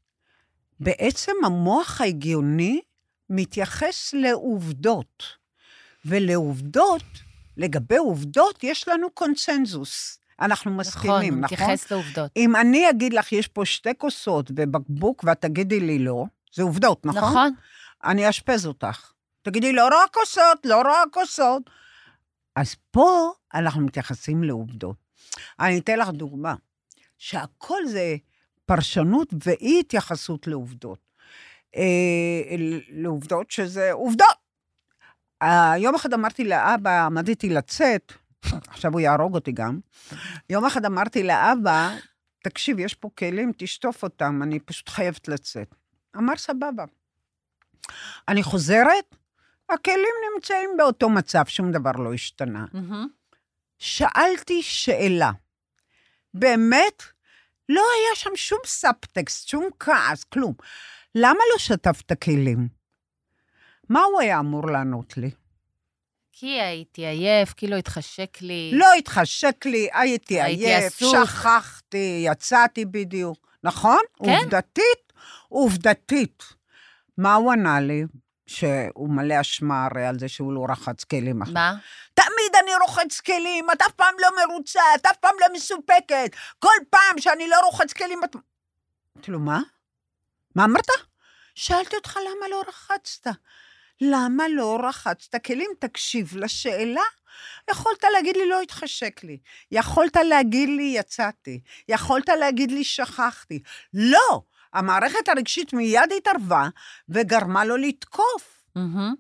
[0.80, 2.82] בעצם המוח ההגיוני
[3.30, 5.24] מתייחס לעובדות,
[6.06, 7.04] ולעובדות,
[7.58, 10.20] לגבי עובדות, יש לנו קונצנזוס.
[10.42, 11.58] אנחנו נכון, מסכימים, הוא נכון?
[11.58, 12.32] מתייחס לעובדות.
[12.38, 17.06] אם אני אגיד לך, יש פה שתי כוסות ובקבוק, ואת תגידי לי לא, זה עובדות,
[17.06, 17.24] נכון?
[17.24, 17.54] נכון.
[18.04, 19.12] אני אאשפז אותך.
[19.42, 21.62] תגידי, לא רואה כוסות, לא רואה כוסות.
[22.56, 24.96] אז פה אנחנו מתייחסים לעובדות.
[25.60, 26.56] אני אתן לך דוגמה,
[27.18, 28.16] שהכל זה
[28.66, 31.00] פרשנות ואי התייחסות לעובדות.
[31.76, 32.56] אה,
[32.90, 34.45] לעובדות שזה עובדות.
[35.42, 38.14] אה, יום אחד אמרתי לאבא, עמדתי לצאת,
[38.68, 39.80] עכשיו הוא יהרוג אותי גם,
[40.50, 41.96] יום אחד אמרתי לאבא,
[42.44, 45.76] תקשיב, יש פה כלים, תשטוף אותם, אני פשוט חייבת לצאת.
[46.18, 46.86] אמר, סבבה.
[48.28, 49.16] אני חוזרת,
[49.70, 52.66] הכלים נמצאים באותו מצב, שום דבר לא השתנה.
[53.78, 55.32] שאלתי שאלה.
[56.34, 57.04] באמת,
[57.70, 60.54] לא היה שם שום סאבטקסט, שום כעס, כלום.
[61.16, 62.68] למה לא שטפת כלים?
[63.90, 65.32] מה הוא היה אמור לענות לי?
[66.32, 68.72] כי הייתי עייף, כי לא התחשק לי.
[68.74, 71.26] לא התחשק לי, הייתי הייתי עייף, עסוק.
[71.26, 73.48] שכחתי, יצאתי בדיוק.
[73.64, 74.00] נכון?
[74.26, 74.32] כן.
[74.32, 75.14] עובדתית,
[75.50, 76.44] עובדתית.
[77.18, 78.04] מה הוא ענה לי?
[78.48, 81.40] שהוא מלא אשמה הרי על זה שהוא לא רחץ כלים.
[81.54, 81.76] מה?
[82.14, 86.36] תמיד אני רוחץ כלים, את אף פעם לא מרוצה, את אף פעם לא מסופקת.
[86.60, 88.36] כל פעם שאני לא רוחץ כלים, את...
[89.16, 89.60] אמרתי לו, מה?
[90.56, 90.88] מה אמרת?
[91.56, 93.28] שאלתי אותך למה לא רחצת.
[94.02, 95.70] למה לא רחצת כלים?
[95.80, 97.02] תקשיב לשאלה.
[97.72, 99.38] יכולת להגיד לי, לא התחשק לי.
[99.72, 101.60] יכולת להגיד לי, יצאתי.
[101.90, 103.60] יכולת להגיד לי, שכחתי.
[103.94, 104.42] לא!
[104.74, 106.68] המערכת הרגשית מיד התערבה
[107.10, 108.64] וגרמה לו לתקוף.
[108.76, 109.14] מהמם.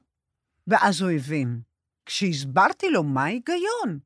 [0.67, 1.59] ואז הוא הבין.
[2.05, 3.99] כשהסברתי לו מה ההיגיון,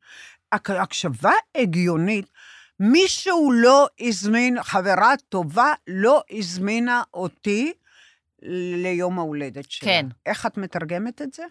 [0.52, 2.26] הק- הקשבה הגיונית,
[2.80, 7.74] מישהו לא הזמין, חברה טובה לא הזמינה אותי
[8.42, 9.90] ליום ההולדת שלה.
[9.90, 10.06] כן.
[10.26, 11.44] איך את מתרגמת את זה?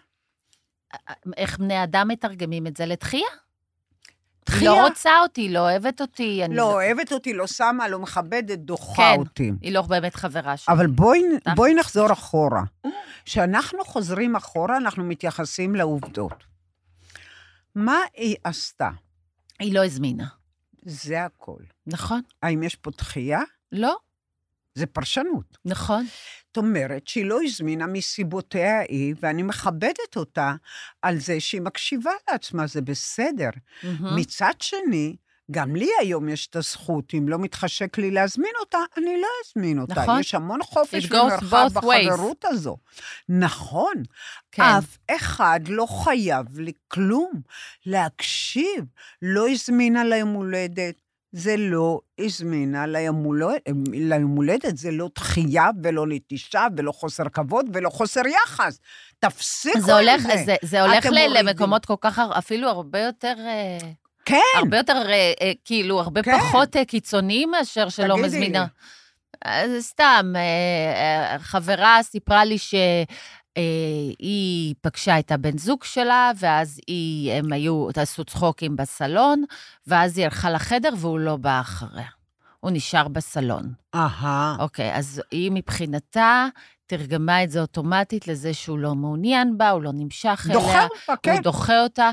[1.37, 3.27] איך בני אדם מתרגמים את זה לתחייה?
[3.29, 4.71] היא דחייה.
[4.71, 6.45] לא רוצה אותי, לא אוהבת אותי.
[6.45, 9.19] אני לא אוהבת אותי, לא שמה, לא מכבדת, דוחה כן.
[9.19, 9.51] אותי.
[9.61, 10.75] היא לא באמת חברה שלי.
[10.75, 11.55] אבל בואי, תכלס.
[11.55, 12.63] בואי נחזור אחורה.
[13.25, 16.43] כשאנחנו חוזרים אחורה, אנחנו מתייחסים לעובדות.
[17.75, 18.89] מה היא עשתה?
[19.59, 20.27] היא לא הזמינה.
[20.81, 21.59] זה הכל.
[21.87, 22.21] נכון?
[22.43, 23.41] האם יש פה דחייה?
[23.71, 23.97] לא,
[24.79, 25.57] זה פרשנות.
[25.65, 26.05] נכון.
[26.47, 30.53] זאת אומרת שהיא לא הזמינה מסיבותיה היא, ואני מכבדת אותה
[31.01, 33.49] על זה שהיא מקשיבה לעצמה, זה בסדר.
[33.83, 34.15] מהמם.
[34.15, 35.15] מצד שני,
[35.51, 39.79] גם לי היום יש את הזכות, אם לא מתחשק לי להזמין אותה, אני לא אזמין
[39.79, 40.01] אותה.
[40.01, 40.19] נכון.
[40.19, 42.09] יש המון חופש ומרחב both ways.
[42.09, 42.77] בחברות הזו.
[43.29, 43.93] נכון.
[44.51, 44.63] כן.
[44.63, 47.31] אף אחד לא חייב לי כלום.
[47.85, 48.85] להקשיב.
[49.21, 50.95] לא הזמינה ליום הולדת,
[51.31, 53.61] זה לא הזמינה ליום הולדת,
[54.35, 58.79] הולדת, זה לא דחייה ולא נטישה ולא חוסר כבוד ולא חוסר יחס.
[59.19, 60.43] תפסיקו זה הולך, עם זה.
[60.45, 61.37] זה, זה הולך ל-.
[61.37, 63.77] למקומות כל כך, אפילו הרבה יותר, אה,
[64.25, 64.37] כן.
[64.57, 66.39] הרבה יותר, אה, אה, כאילו, הרבה כן.
[66.39, 68.65] פחות קיצוניים מאשר שלא מזמינה.
[69.45, 69.81] לי.
[69.81, 70.33] סתם,
[71.39, 72.57] חברה סיפרה לי
[73.59, 79.43] שהיא פגשה את הבן זוג שלה, ואז היא, הם היו, עשו צחוקים בסלון,
[79.87, 82.07] ואז היא הלכה לחדר והוא לא בא אחריה.
[82.59, 83.73] הוא נשאר בסלון.
[83.95, 84.55] אהה.
[84.59, 86.47] אוקיי, אז היא מבחינתה
[86.85, 90.59] תרגמה את זה אוטומטית לזה שהוא לא מעוניין בה, הוא לא נמשך אליה.
[90.59, 91.31] דוחה אותה, כן.
[91.31, 92.11] הוא דוחה אותה.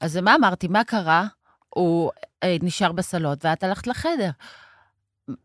[0.00, 1.26] אז מה אמרתי, מה קרה?
[1.68, 2.10] הוא
[2.42, 4.30] אה, נשאר בסלון ואת הלכת לחדר.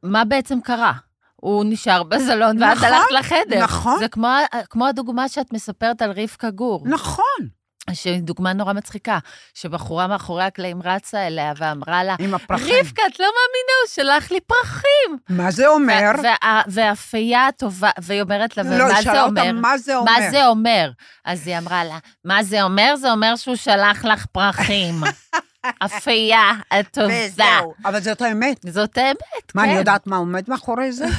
[0.03, 0.93] מה בעצם קרה?
[1.41, 3.63] הוא נשאר בסלון ואת נכון, הלכת לחדר.
[3.63, 3.99] נכון.
[3.99, 4.27] זה כמו,
[4.69, 7.47] כמו הדוגמה שאת מספרת על רבקה גור, נכון.
[7.93, 9.17] שהיא דוגמה נורא מצחיקה,
[9.53, 12.75] שבחורה מאחורי הקלעים רצה אליה ואמרה לה, עם הפרחים.
[12.79, 15.17] רבקה, את לא מאמינה, הוא שלח לי פרחים.
[15.29, 16.11] מה זה אומר?
[16.23, 19.41] וה- והאפייה הטובה, והיא אומרת לה, לא, ומה היא זה אומר?
[19.41, 20.11] אותה מה זה אומר.
[20.11, 20.91] מה זה אומר?
[21.25, 22.95] אז היא אמרה לה, מה זה אומר?
[22.95, 24.95] זה אומר שהוא שלח לך פרחים.
[25.85, 27.13] אפייה הטובה.
[27.25, 27.73] וזהו.
[27.85, 28.57] אבל זאת האמת.
[28.69, 29.77] זאת האמת, מה, אני כן.
[29.77, 31.05] יודעת מה עומד מאחורי זה?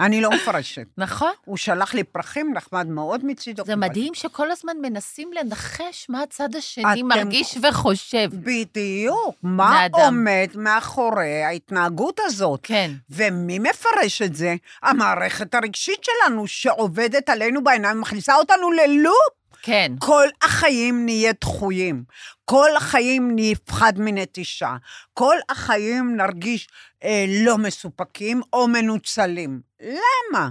[0.00, 0.82] אני לא מפרשת.
[0.98, 1.32] נכון.
[1.44, 3.64] הוא שלח לי פרחים, נחמד מאוד מצידו.
[3.66, 8.28] זה מדהים שכל הזמן מנסים לנחש מה הצד השני אתם- מרגיש וחושב.
[8.32, 9.34] בדיוק.
[9.42, 9.86] מה.
[9.92, 12.60] עומד מאחורי ההתנהגות הזאת?
[12.62, 12.90] כן.
[13.10, 14.54] ומי מפרש את זה?
[14.82, 19.37] המערכת הרגשית שלנו, שעובדת עלינו בעיניים, מכניסה אותנו ללופ.
[19.62, 19.92] כן.
[19.98, 22.04] כל החיים נהיה דחויים.
[22.44, 24.76] כל החיים נפחד מנטישה.
[25.14, 26.68] כל החיים נרגיש
[27.04, 29.60] אה, לא מסופקים או מנוצלים.
[29.80, 30.50] למה?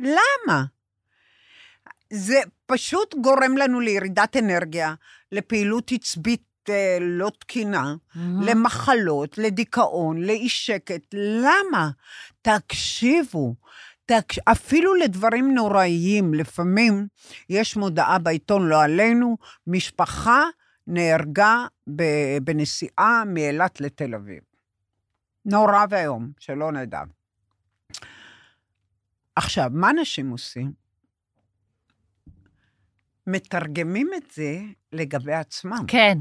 [0.00, 0.64] למה?
[2.12, 4.94] זה פשוט גורם לנו לירידת אנרגיה,
[5.32, 7.94] לפעילות עצבית אה, לא תקינה,
[8.42, 11.02] למחלות, לדיכאון, לאי שקט.
[11.14, 11.90] למה?
[12.42, 13.54] תקשיבו.
[14.44, 17.06] אפילו לדברים נוראיים, לפעמים
[17.48, 20.42] יש מודעה בעיתון, לא עלינו, משפחה
[20.86, 21.66] נהרגה
[22.42, 24.42] בנסיעה מאילת לתל אביב.
[25.44, 27.02] נורא ואיום, שלא נדע.
[29.36, 30.72] עכשיו, מה אנשים עושים?
[33.26, 34.60] מתרגמים את זה
[34.92, 35.84] לגבי עצמם.
[35.88, 36.18] כן.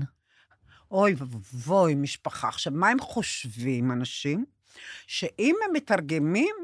[0.91, 2.47] אוי ואבוי, משפחה.
[2.47, 4.45] עכשיו, מה הם חושבים, אנשים?
[5.07, 6.55] שאם הם מתרגמים,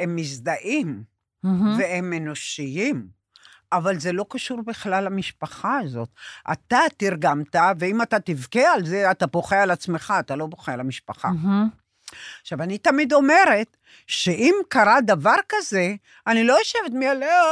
[0.00, 1.02] הם מזדהים,
[1.42, 1.78] מהמם.
[1.78, 3.08] והם אנושיים.
[3.72, 6.08] אבל זה לא קשור בכלל למשפחה הזאת.
[6.52, 10.80] אתה תרגמת, ואם אתה תבכה על זה, אתה בוכה על עצמך, אתה לא בוכה על
[10.80, 11.28] המשפחה.
[11.28, 11.68] מהמם.
[12.40, 13.76] עכשיו, אני תמיד אומרת
[14.06, 15.94] שאם קרה דבר כזה,
[16.26, 17.42] אני לא יושבת מעליה,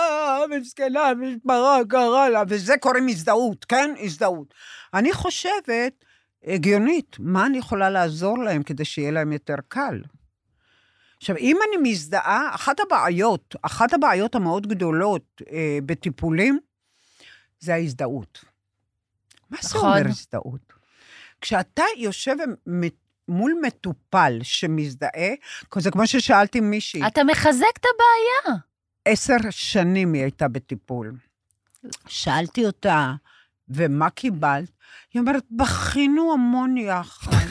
[0.61, 3.95] מסכנה, משפחה קרה לה, וזה קוראים הזדהות, כן?
[4.01, 4.55] הזדהות.
[4.95, 6.05] אני חושבת,
[6.45, 10.01] הגיונית, מה אני יכולה לעזור להם כדי שיהיה להם יותר קל?
[11.23, 16.59] עכשיו, אם אני מזדהה, אחת הבעיות, אחת הבעיות המאוד גדולות אה, בטיפולים,
[17.61, 18.45] זה ההזדהות.
[19.51, 19.89] מה זה נכון.
[19.89, 20.73] אומר הזדהות?
[21.41, 22.37] כשאתה יושב
[23.29, 25.31] מול מטופל שמזדהה,
[25.79, 28.59] זה כמו ששאלתי מישהי, אתה מחזק את הבעיה.
[29.05, 31.17] עשר שנים היא הייתה בטיפול.
[32.09, 33.13] שאלתי אותה,
[33.69, 34.71] ומה קיבלת?
[35.15, 37.47] היא אומרת, בכינו המון יחד.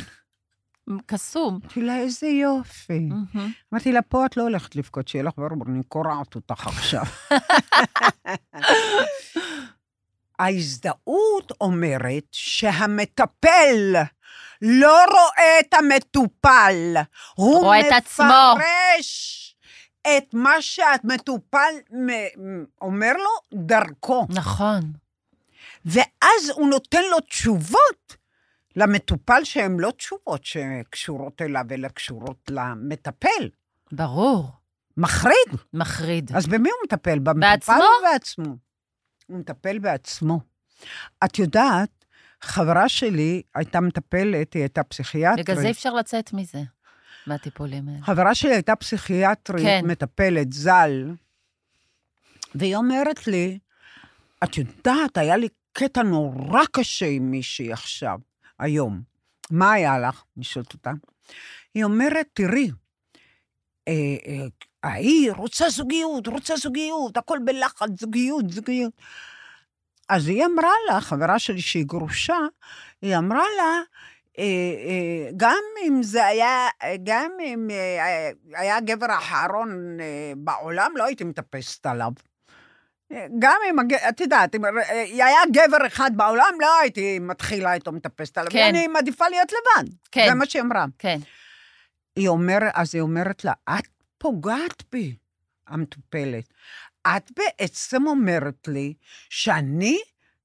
[1.06, 1.60] קסום.
[1.62, 3.10] אמרתי לה, איזה יופי.
[3.74, 7.04] אמרתי לה, פה את לא הולכת לבכות, שיהיה לך ברור, אני קורעת אותך עכשיו.
[10.40, 13.94] ההזדהות אומרת שהמטפל
[14.62, 16.94] לא רואה את המטופל,
[17.36, 18.26] הוא רואה את עצמו.
[18.56, 19.38] מפרש
[20.08, 21.74] את מה שהמטופל
[22.82, 24.28] אומר לו דרכו.
[24.30, 24.82] נכון.
[25.86, 28.16] ואז הוא נותן לו תשובות
[28.76, 33.50] למטופל שהן לא תשובות שקשורות אליו, אלא קשורות למטפל.
[33.92, 34.50] ברור.
[34.98, 35.60] מחריד.
[35.74, 36.32] מחריד.
[36.36, 37.20] אז במי הוא מטפל?
[37.20, 37.76] במטופל בעצמו?
[37.76, 38.58] או בעצמו?
[39.28, 40.40] הוא מטפל בעצמו.
[41.26, 42.06] את יודעת,
[42.42, 45.46] חברה שלי הייתה מטפלת, היא הייתה פסיכיאטרית.
[45.46, 46.62] בגלל זה אי אפשר לצאת מזה,
[47.28, 48.02] מהטיפולים האלה.
[48.02, 49.82] חברה שלי הייתה פסיכיאטרית, כן.
[49.86, 51.12] מטפלת, ז"ל,
[52.56, 53.60] והיא אומרת לי,
[54.44, 58.20] את יודעת, היה לי קטע נורא קשה עם מישהי עכשיו,
[58.62, 59.02] היום.
[59.52, 60.24] מה היה לך?
[60.38, 60.92] אני שואלת אותה.
[61.74, 62.72] היא אומרת, תראי,
[63.88, 63.94] אה,
[64.28, 64.48] אה,
[64.84, 68.94] ההיא רוצה זוגיות, רוצה זוגיות, הכל בלחץ, זוגיות, זוגיות.
[70.10, 72.38] אז היא אמרה לה, חברה שלי שהיא גרושה,
[73.02, 73.82] היא אמרה לה,
[74.40, 76.68] אה, אה, גם אם זה היה,
[77.04, 79.98] גם אם אה, היה הגבר האחרון
[80.38, 82.12] בעולם, לא הייתי מטפסת עליו.
[83.40, 83.76] גם אם,
[84.10, 88.52] את יודעת, אם אה, היה גבר אחד בעולם, לא הייתי מתחילה איתו מטפסת עליו.
[88.52, 88.68] כן.
[88.70, 89.90] אני מעדיפה להיות לבד.
[90.12, 90.26] כן.
[90.30, 90.86] זה מה שהיא אמרה.
[91.00, 91.20] כן.
[92.16, 95.16] היא אומרת, אז היא אומרת לה, את פוגעת בי,
[95.68, 96.54] המטופלת.
[97.08, 98.94] את בעצם אומרת לי
[99.30, 100.00] שאני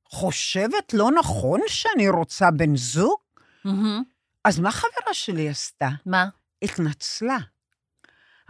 [0.08, 3.18] חושבת לא נכון שאני רוצה בן זוג?
[3.64, 4.02] מהמם.
[4.44, 5.88] אז מה חברה שלי עשתה?
[6.06, 6.28] מה?
[6.62, 7.38] התנצלה.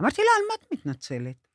[0.01, 1.46] אמרתי לה, על מה את מתנצלת?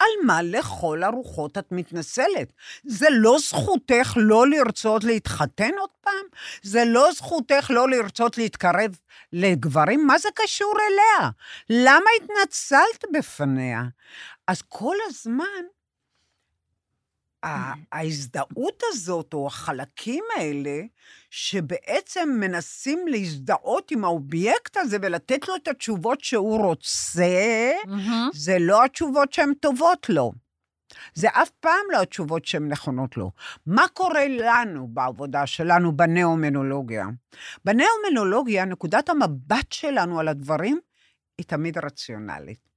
[0.00, 2.52] על מה לכל הרוחות את מתנצלת?
[2.84, 6.26] זה לא זכותך לא לרצות להתחתן עוד פעם?
[6.62, 8.90] זה לא זכותך לא לרצות להתקרב
[9.32, 10.06] לגברים?
[10.06, 11.30] מה זה קשור אליה?
[11.70, 13.82] למה התנצלת בפניה?
[14.46, 15.62] אז כל הזמן,
[17.42, 20.80] ההזדהות הזאת, או החלקים האלה,
[21.30, 28.30] שבעצם מנסים להזדהות עם האובייקט הזה ולתת לו את התשובות שהוא רוצה, מהמם.
[28.34, 30.32] זה לא התשובות שהן טובות לו.
[31.14, 33.30] זה אף פעם לא התשובות שהן נכונות לו.
[33.66, 37.06] מה קורה לנו בעבודה שלנו בנאומנולוגיה?
[37.64, 40.80] בנאומנולוגיה, נקודת המבט שלנו על הדברים
[41.38, 42.69] היא תמיד רציונלית.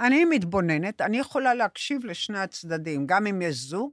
[0.00, 3.90] אני מתבוננת, אני יכולה להקשיב לשני הצדדים, גם אם יש זוג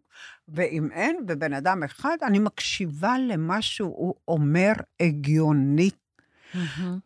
[0.48, 5.96] ואם אין, ובן אדם אחד, אני מקשיבה למה שהוא אומר הגיונית.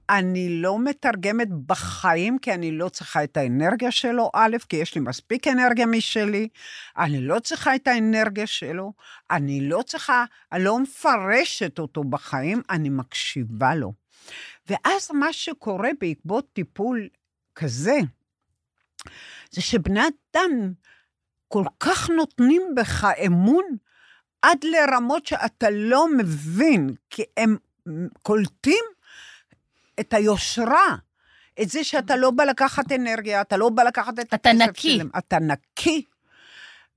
[0.10, 5.02] אני לא מתרגמת בחיים, כי אני לא צריכה את האנרגיה שלו, א', כי יש לי
[5.02, 6.48] מספיק אנרגיה משלי,
[6.98, 8.94] אני לא צריכה את האנרגיה שלו,
[9.32, 13.94] אני לא צריכה, אני לא מפרשת אותו בחיים, אני מקשיבה לו.
[14.70, 17.08] ואז מה שקורה בעקבות טיפול
[17.56, 18.00] כזה,
[19.52, 20.72] זה שבני אדם
[21.48, 23.64] כל כך נותנים בך אמון,
[24.42, 27.58] עד לרמות שאתה לא מבין, כי הם
[28.22, 28.84] קולטים
[30.00, 30.96] את היושרה,
[31.62, 34.94] את זה שאתה לא בא לקחת אנרגיה, אתה לא בא לקחת את אתה הכסף נקי.
[34.96, 36.06] שלהם, אתה נקי.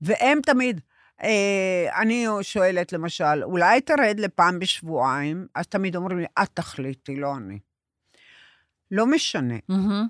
[0.01, 0.81] והם תמיד,
[1.23, 7.35] אה, אני שואלת למשל, אולי תרד לפעם בשבועיים, אז תמיד אומרים לי, את תחליטי, לא
[7.35, 7.59] אני.
[8.91, 9.55] לא משנה.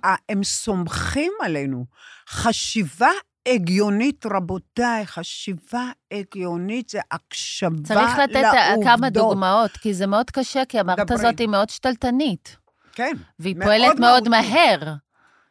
[0.05, 1.85] אה, הם סומכים עלינו.
[2.29, 3.09] חשיבה
[3.47, 8.83] הגיונית, רבותיי, חשיבה הגיונית זה הקשבה צריך לתת לעובדות.
[8.83, 11.11] כמה דוגמאות, כי זה מאוד קשה, כי המערכת.
[11.11, 12.57] הזאת היא מאוד שתלטנית,
[12.93, 13.13] כן.
[13.39, 14.49] והיא מאוד פועלת מאוד מהותית.
[14.53, 14.93] מהר.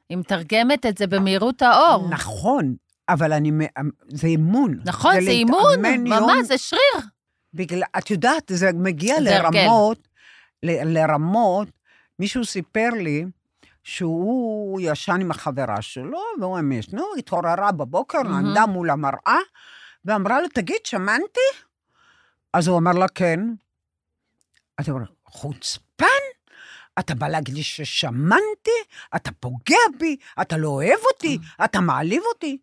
[0.09, 2.09] היא מתרגמת את זה במהירות האור.
[2.11, 2.75] נכון,
[3.09, 3.61] אבל אני, מ-
[4.09, 4.79] זה אימון.
[4.85, 7.07] נכון, זה אימון, להתאמן יום- ממש, זה שריר.
[7.55, 9.21] בגלל, את יודעת, זה מגיע זה.
[9.21, 10.09] לרמות,
[10.63, 11.69] ל- לרמות,
[12.19, 13.25] מישהו סיפר לי
[13.83, 18.47] שהוא ישן עם החברה שלו, והוא אמש, נו, התעוררה בבוקר, מהמם.
[18.47, 19.39] עמדה מול המראה,
[20.05, 21.41] ואמרה לו, תגיד, שמנתי?
[22.53, 23.41] אז הוא אמר לה, כן.
[24.79, 26.07] אז הוא אמר, חוצפן?
[26.99, 28.71] אתה בא להגיד לי ששמנתי?
[29.17, 30.17] אתה פוגע בי?
[30.41, 31.39] אתה לא אוהב אותי?
[31.65, 32.59] אתה מעליב אותי?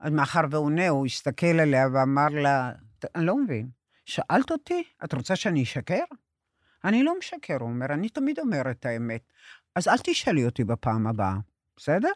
[0.00, 3.68] אז מאחר והוא עונה, הוא הסתכל עליה ואמר לה, "ת- אני לא מבין,
[4.04, 6.04] שאלת אותי, את רוצה שאני אשקר?
[6.84, 9.20] אני לא משקר, הוא אומר, אני תמיד אומר את האמת.
[9.74, 11.34] אז אל תשאלי אותי בפעם הבאה,
[11.76, 12.12] בסדר?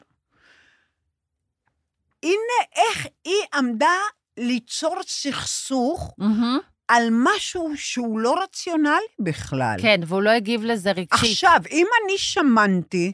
[2.22, 3.96] הנה איך היא עמדה
[4.36, 6.58] ליצור סכסוך מהמם.
[6.88, 9.76] על משהו שהוא לא רציונלי בכלל.
[9.82, 11.30] כן, והוא לא הגיב לזה רגשית.
[11.30, 13.12] עכשיו, אם אני שמנתי,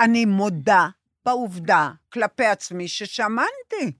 [0.00, 0.88] אני מודה
[1.24, 3.92] בעובדה כלפי עצמי ששמנתי.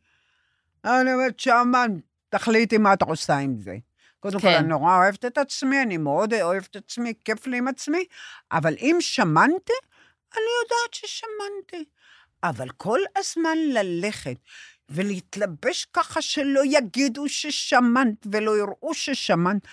[0.85, 3.77] אני אומרת, שמן, תחליטי מה את עושה עם זה.
[4.21, 4.57] קודם כל, כן.
[4.59, 8.05] אני נורא אוהבת את עצמי, אני מאוד אוהבת את עצמי, כיף לי עם עצמי,
[8.53, 9.73] אבל אם שמנתי,
[10.35, 11.85] אני יודעת ששמנתי.
[12.43, 14.37] אבל כל הזמן ללכת
[14.89, 19.67] ולהתלבש ככה שלא יגידו ששמנת ולא יראו ששמנת,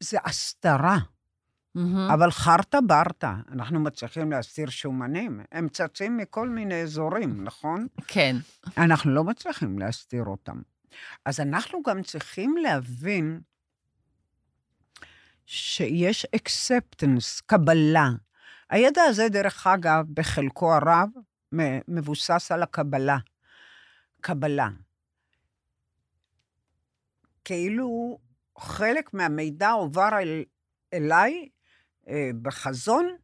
[0.00, 0.98] זה הסתרה.
[1.74, 2.10] מהמם.
[2.14, 5.40] אבל חרטה ברטה, אנחנו מצליחים להסתיר שומנים.
[5.52, 7.86] הם צצים מכל מיני אזורים, נכון?
[8.06, 8.36] כן.
[8.78, 10.56] אנחנו לא מצליחים להסתיר אותם.
[11.24, 13.40] אז אנחנו גם צריכים להבין
[15.46, 18.08] שיש acceptance, קבלה.
[18.70, 21.08] הידע הזה, דרך אגב, בחלקו הרב,
[21.88, 23.18] מבוסס על הקבלה.
[24.20, 24.68] קבלה.
[27.44, 28.18] כאילו
[28.58, 30.44] חלק מהמידע עובר אל,
[30.92, 31.48] אליי
[32.08, 33.16] אה, בחזון,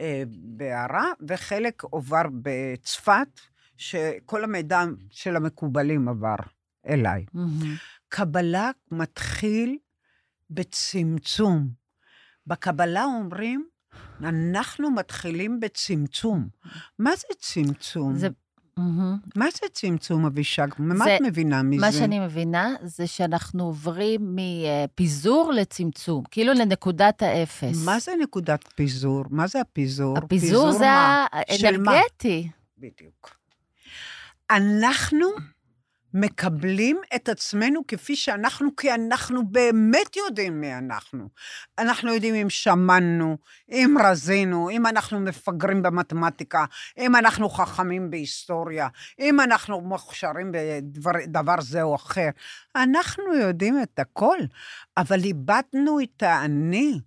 [0.00, 3.40] אה, בהערה, וחלק עובר בצפת,
[3.76, 6.36] שכל המידע של המקובלים עבר
[6.86, 7.24] אליי.
[7.34, 7.74] מהמם.
[8.08, 9.76] קבלה מתחיל
[10.50, 11.68] בצמצום.
[12.46, 13.66] בקבלה אומרים,
[14.22, 16.48] אנחנו מתחילים בצמצום.
[16.98, 18.14] מה זה צמצום?
[18.14, 18.28] זה...
[18.76, 19.16] מהמם.
[19.36, 20.66] מה זה צמצום, אבישג?
[20.78, 21.80] מה זה- את מבינה מזה?
[21.80, 27.84] מה שאני מבינה זה שאנחנו עוברים מפיזור לצמצום, כאילו לנקודת האפס.
[27.84, 29.24] מה זה נקודת פיזור?
[29.30, 30.18] מה זה הפיזור?
[30.18, 30.86] הפיזור זה?
[30.90, 32.48] האנרגטי.
[32.78, 33.36] בדיוק.
[34.50, 35.26] אנחנו
[36.14, 41.28] מקבלים את עצמנו כפי שאנחנו, כי אנחנו באמת יודעים מי אנחנו.
[41.78, 43.38] אנחנו יודעים אם שמענו,
[43.70, 46.64] אם רזינו, אם אנחנו מפגרים במתמטיקה,
[46.98, 48.88] אם אנחנו חכמים בהיסטוריה,
[49.18, 52.28] אם אנחנו מוכשרים בדבר זה או אחר.
[52.76, 54.38] אנחנו יודעים את הכל,
[54.96, 57.00] אבל איבדנו את האני.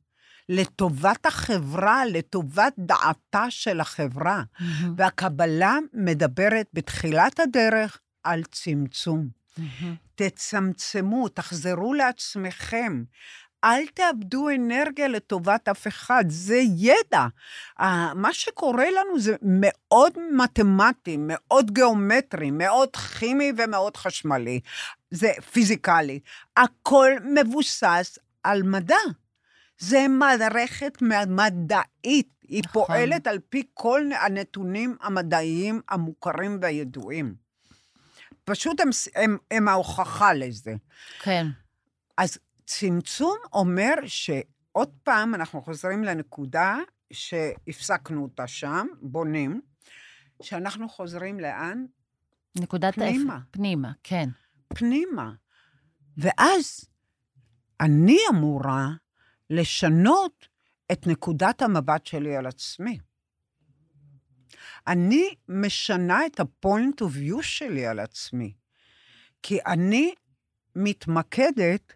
[0.50, 4.44] לטובת החברה, לטובת דעתה של החברה.
[4.60, 4.94] מהמם.
[4.98, 9.28] והקבלה מדברת בתחילת הדרך על צמצום.
[9.58, 9.96] מהמם.
[10.16, 13.04] תצמצמו, תחזרו לעצמכם.
[13.64, 17.28] אל תאבדו אנרגיה לטובת אף אחד, זה ידע.
[18.16, 24.60] מה שקורה לנו זה מאוד מתמטי, מאוד גיאומטרי, מאוד כימי ומאוד חשמלי.
[25.12, 26.20] זה פיזיקלי.
[26.58, 28.96] הכל מבוסס על מדע.
[29.78, 32.86] זה מערכת מדעית, היא נכון.
[32.86, 37.36] פועלת על פי כל הנתונים המדעיים המוכרים והידועים.
[38.52, 40.76] פשוט הם, הם, הם ההוכחה לזה.
[41.22, 41.48] כן.
[42.18, 46.78] אז צמצום אומר שעוד פעם אנחנו חוזרים לנקודה
[47.14, 49.62] שהפסקנו אותה שם, בונים,
[50.42, 51.86] שאנחנו חוזרים לאן?
[52.60, 53.34] נקודת פנימה.
[53.34, 53.46] האפס.
[53.52, 54.30] פנימה, כן.
[54.68, 55.32] פנימה.
[56.18, 56.86] ואז
[57.80, 58.88] אני אמורה
[59.50, 60.48] לשנות
[60.92, 63.00] את נקודת המבט שלי על עצמי.
[64.88, 68.54] אני משנה את ה-point of view שלי על עצמי.
[69.44, 70.14] כי אני
[70.76, 71.94] מתמקדת,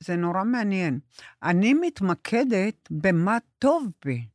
[0.00, 0.98] זה נורא מעניין,
[1.42, 4.26] אני מתמקדת במה טוב בי.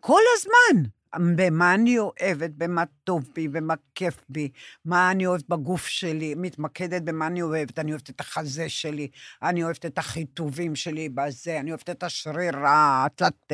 [0.00, 0.82] כל הזמן.
[1.16, 4.50] במה אני אוהבת, במה טוב בי, במה כיף בי,
[4.84, 7.78] מה אני אוהבת בגוף שלי, מתמקדת במה אני אוהבת.
[7.78, 9.08] אני אוהבת את החזה שלי,
[9.42, 13.52] אני אוהבת את החיטובים שלי בזה, אני אוהבת את השריר התלת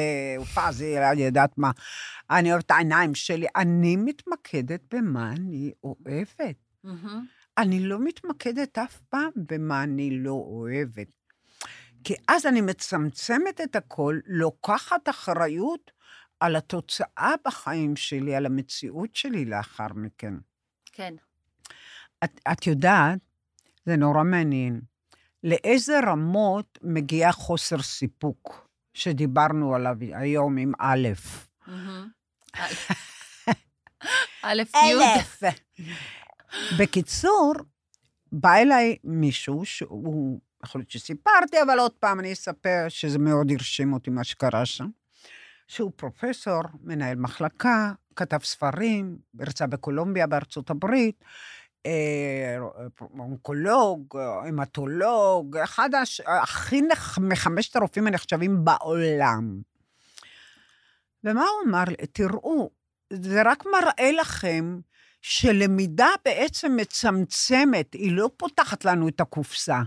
[0.55, 1.71] פאזי, אני יודעת מה.
[2.31, 3.47] אני אוהבת את העיניים שלי.
[3.57, 6.57] אני מתמקדת במה אני אוהבת.
[7.59, 11.09] אני לא מתמקדת אף פעם במה אני לא אוהבת.
[12.05, 15.91] כי אז אני מצמצמת את הכל, לוקחת אחריות
[16.41, 20.34] על התוצאה בחיים שלי, על המציאות שלי לאחר מכן.
[20.93, 21.14] כן.
[22.24, 23.18] את, את יודעת,
[23.86, 24.80] זה נורא מעניין,
[25.45, 31.09] לאיזה רמות מגיע חוסר סיפוק, שדיברנו עליו היום עם א'.
[31.66, 32.09] מהמם.
[34.43, 35.49] א', י'.
[36.78, 37.53] בקיצור,
[38.32, 43.93] בא אליי מישהו שהוא, יכול להיות שסיפרתי, אבל עוד פעם אני אספר שזה מאוד הרשים
[43.93, 44.89] אותי מה שקרה שם.
[45.69, 51.25] שהוא פרופסור, מנהל מחלקה, כתב ספרים, הרצה בקולומביה בארצות הברית,
[51.87, 52.59] אה,
[53.19, 54.16] אונקולוג,
[54.49, 56.21] המטולוג, אחד הש...
[56.21, 57.19] הכי נח...
[57.19, 59.61] מחמשת הרופאים הנחשבים בעולם.
[61.25, 61.85] ומה הוא אמר?
[62.12, 62.71] תראו,
[63.12, 64.81] זה רק מראה לכם
[65.23, 69.81] שלמידה בעצם מצמצמת, היא לא פותחת לנו את הקופסה.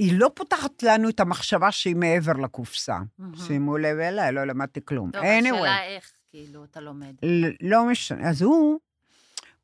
[0.00, 2.98] היא לא פותחת לנו את המחשבה שהיא מעבר לקופסה.
[3.18, 3.36] מהמם.
[3.36, 5.10] שימו לב אליי, לא למדתי כלום.
[5.10, 7.14] טוב, anyway, השאלה איך, כאילו, אתה לומד.
[7.60, 8.28] לא משנה.
[8.28, 8.78] אז הוא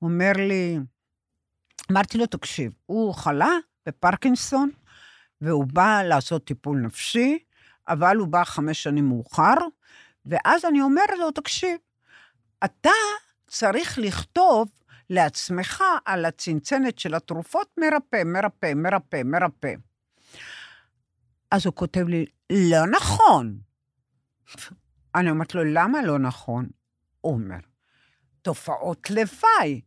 [0.03, 0.79] אומר לי,
[1.93, 3.51] אמרתי לו, תקשיב, הוא חלה
[3.87, 4.71] בפרקינסון,
[5.41, 7.39] והוא בא לעשות טיפול נפשי,
[7.89, 9.55] אבל הוא בא חמש שנים מאוחר,
[10.27, 11.79] ואז אני אומרת לו, תקשיב,
[12.65, 12.91] אתה
[13.47, 14.69] צריך לכתוב
[15.11, 19.75] לעצמך על הצנצנת של התרופות מרפא, מרפא, מרפא, מרפא.
[21.57, 23.59] אז הוא כותב לי, לא נכון.
[25.15, 26.67] אני אומרת לו, למה לא נכון?
[27.21, 27.57] הוא אומר,
[28.43, 29.81] תופעות לוואי.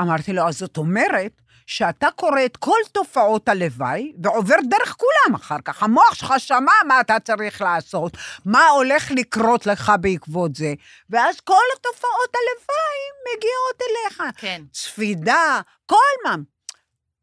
[0.00, 1.32] אמרתי לו, אז זאת אומרת
[1.66, 5.82] שאתה קורא את כל תופעות הלוואי ועובר דרך כולם אחר כך.
[5.82, 10.74] המוח שלך שמע מה אתה צריך לעשות, מה הולך לקרות לך בעקבות זה,
[11.10, 14.22] ואז כל התופעות הלוואי מגיעות אליך.
[14.36, 14.62] כן.
[14.72, 16.34] צפידה, כל מה.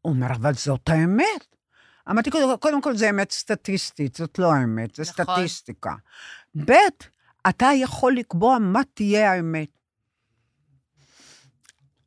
[0.00, 1.52] הוא אומר, אבל זאת האמת.
[2.10, 2.30] אמרתי,
[2.60, 5.24] קודם, כל, זה אמת סטטיסטית, זאת לא האמת, זה נכון.
[5.24, 5.94] סטטיסטיקה.
[6.64, 6.72] ב',
[7.48, 9.68] אתה יכול לקבוע מה תהיה האמת.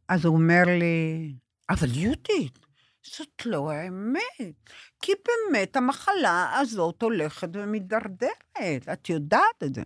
[0.08, 1.34] אז הוא אומר לי,
[1.70, 2.66] אבל יהודית,
[3.04, 4.70] זאת לא האמת,
[5.02, 9.84] כי באמת המחלה הזאת הולכת ומידרדרת, את יודעת את זה.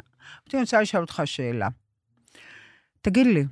[0.53, 1.68] אני רוצה לשאול אותך שאלה.
[3.01, 3.45] תגיד לי,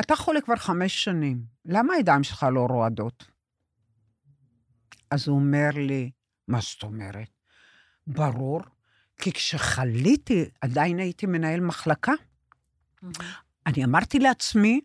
[0.00, 3.31] אתה חולה כבר חמש שנים, למה הידיים שלך לא רועדות?
[5.12, 6.10] אז הוא אומר לי,
[6.48, 7.28] מה זאת אומרת?
[8.06, 8.60] ברור,
[9.18, 12.12] כי כשחליתי, עדיין הייתי מנהל מחלקה.
[13.66, 14.80] אני אמרתי לעצמי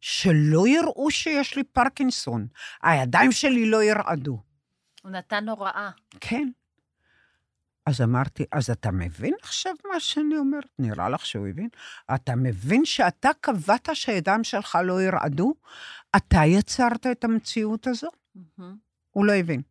[0.00, 2.46] שלא יראו שיש לי פרקינסון,
[2.82, 4.42] הידיים שלי לא ירעדו.
[5.02, 5.90] הוא נתן הוראה.
[6.20, 6.48] כן.
[7.86, 10.68] אז אמרתי, אז אתה מבין עכשיו מה שאני אומרת?
[10.78, 11.68] נראה לך שהוא הבין?
[12.14, 15.54] אתה מבין שאתה קבעת שהידיים שלך לא ירעדו?
[16.16, 18.08] אתה יצרת את המציאות הזו?
[18.58, 18.85] מהמם.
[19.16, 19.62] הוא לא הבין.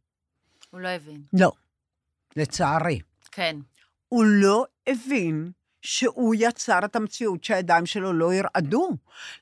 [0.69, 1.21] הוא לא הבין.
[1.33, 1.51] לא.
[2.35, 2.99] לצערי.
[3.31, 3.57] כן.
[4.09, 8.89] הוא לא הבין שהוא יצר את המציאות שהידיים שלו לא ירעדו.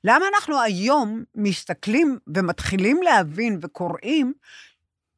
[0.04, 4.34] למה אנחנו היום מסתכלים ומתחילים להבין וקוראים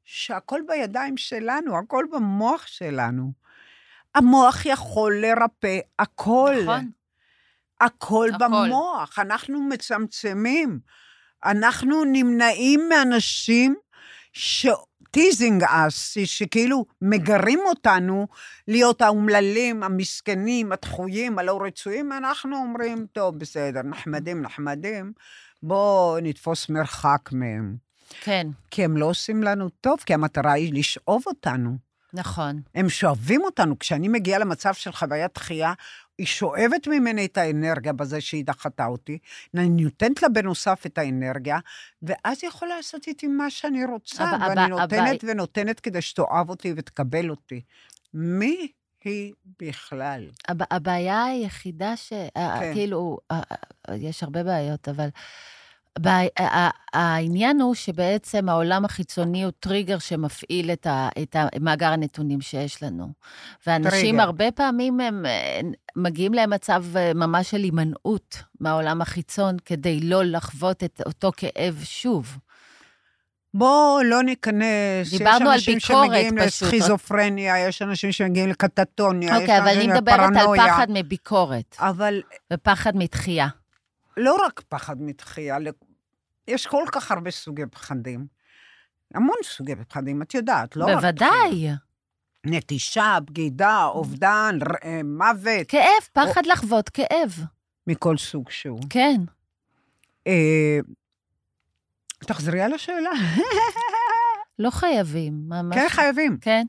[0.03, 3.31] שהכל בידיים שלנו, הכל במוח שלנו.
[4.15, 6.55] המוח יכול לרפא הכל.
[6.63, 6.91] נכון.
[7.81, 8.45] הכל הכל.
[8.45, 10.79] במוח, אנחנו מצמצמים.
[11.45, 13.75] אנחנו נמנעים מאנשים
[14.35, 14.67] ש...
[15.11, 18.27] teasing us, שכאילו מגרים אותנו
[18.67, 25.13] להיות האומללים, המסכנים, הדחויים, הלא רצויים, אנחנו אומרים, טוב, בסדר, נחמדים, נחמדים,
[25.63, 27.75] בואו נתפוס מרחק מהם.
[28.21, 31.77] כן, כי הם לא עושים לנו טוב, כי המטרה היא לשאוב אותנו.
[32.15, 32.61] נכון.
[32.75, 33.79] הם שואבים אותנו.
[33.79, 35.73] כשאני מגיעה למצב של חוויית דחייה,
[36.17, 39.17] היא שואבת ממני את האנרגיה בזה שהיא דחתה אותי,
[39.55, 41.59] אני נותנת לה בנוסף את האנרגיה,
[42.01, 46.49] ואז היא יכולה לעשות איתי מה שאני רוצה, אבל- ואני אבל- נותנת ונותנת כדי שתאהב
[46.49, 47.61] אותי ותקבל אותי.
[48.13, 48.67] מי
[49.03, 50.29] היא בכלל?
[50.47, 52.13] הב- הבעיה היחידה ש...
[52.35, 52.73] כן.
[52.73, 53.17] כאילו,
[53.95, 55.09] יש הרבה בעיות, אבל
[56.93, 63.07] העניין הוא שבעצם העולם החיצוני הוא טריגר שמפעיל את, ה, את מאגר הנתונים שיש לנו.
[63.67, 64.21] ואנשים טריגר.
[64.21, 65.59] הרבה פעמים הם אה,
[65.95, 72.37] מגיעים למצב אה, ממש של הימנעות מהעולם החיצון כדי לא לחוות את אותו כאב שוב.
[73.53, 75.13] בואו לא ניכנס.
[75.13, 76.67] יש אנשים שמגיעים פשוט.
[76.67, 80.67] לסכיזופרניה, יש אנשים שמגיעים לקטטוניה, יש אוקיי, אבל אני אנשים מדברת על לפרנויה.
[80.67, 82.21] פחד מביקורת אבל
[82.53, 83.47] ופחד מתחייה.
[84.17, 85.57] לא רק פחד מתחייה,
[86.47, 88.27] יש כל כך הרבה סוגי פחדים.
[89.13, 90.95] המון סוגי פחדים, את יודעת, לא רק...
[90.95, 91.67] בוודאי.
[92.45, 97.31] נטישה, בגידה, אובדן, ר- אה, מוות, כאב, פחד לחוות כאב.
[97.87, 98.79] מכל סוג שהוא.
[98.89, 99.21] כן.
[100.27, 100.79] אה,
[102.19, 103.09] תחזרי על השאלה.
[104.59, 105.75] לא חייבים, ממש.
[105.75, 106.37] כן, חייבים.
[106.41, 106.65] כן.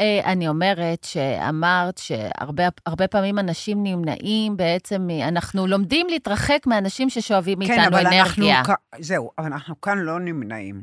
[0.00, 7.58] אה, אני אומרת שאמרת שהרבה הרבה פעמים אנשים נמנעים בעצם, אנחנו לומדים להתרחק מאנשים ששואבים
[7.58, 8.44] כן, מאיתנו אבל אנחנו...
[8.46, 8.64] אנרגיה.
[8.64, 10.82] כ- זהו, אבל אנחנו כאן לא נמנעים.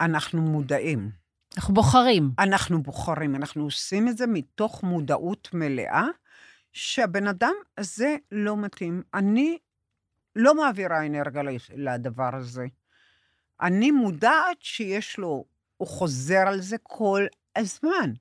[0.00, 1.10] אנחנו מודעים.
[1.56, 2.30] אנחנו בוחרים.
[2.38, 6.04] אנחנו בוחרים, אנחנו עושים את זה מתוך מודעות מלאה,
[6.72, 9.02] שהבן אדם הזה לא מתאים.
[9.14, 9.58] אני
[10.36, 11.42] לא מעבירה אנרגיה
[11.76, 12.66] לדבר הזה.
[13.60, 15.44] אני מודעת שיש לו,
[15.76, 17.26] הוא חוזר על זה כל
[17.56, 18.12] הזמן.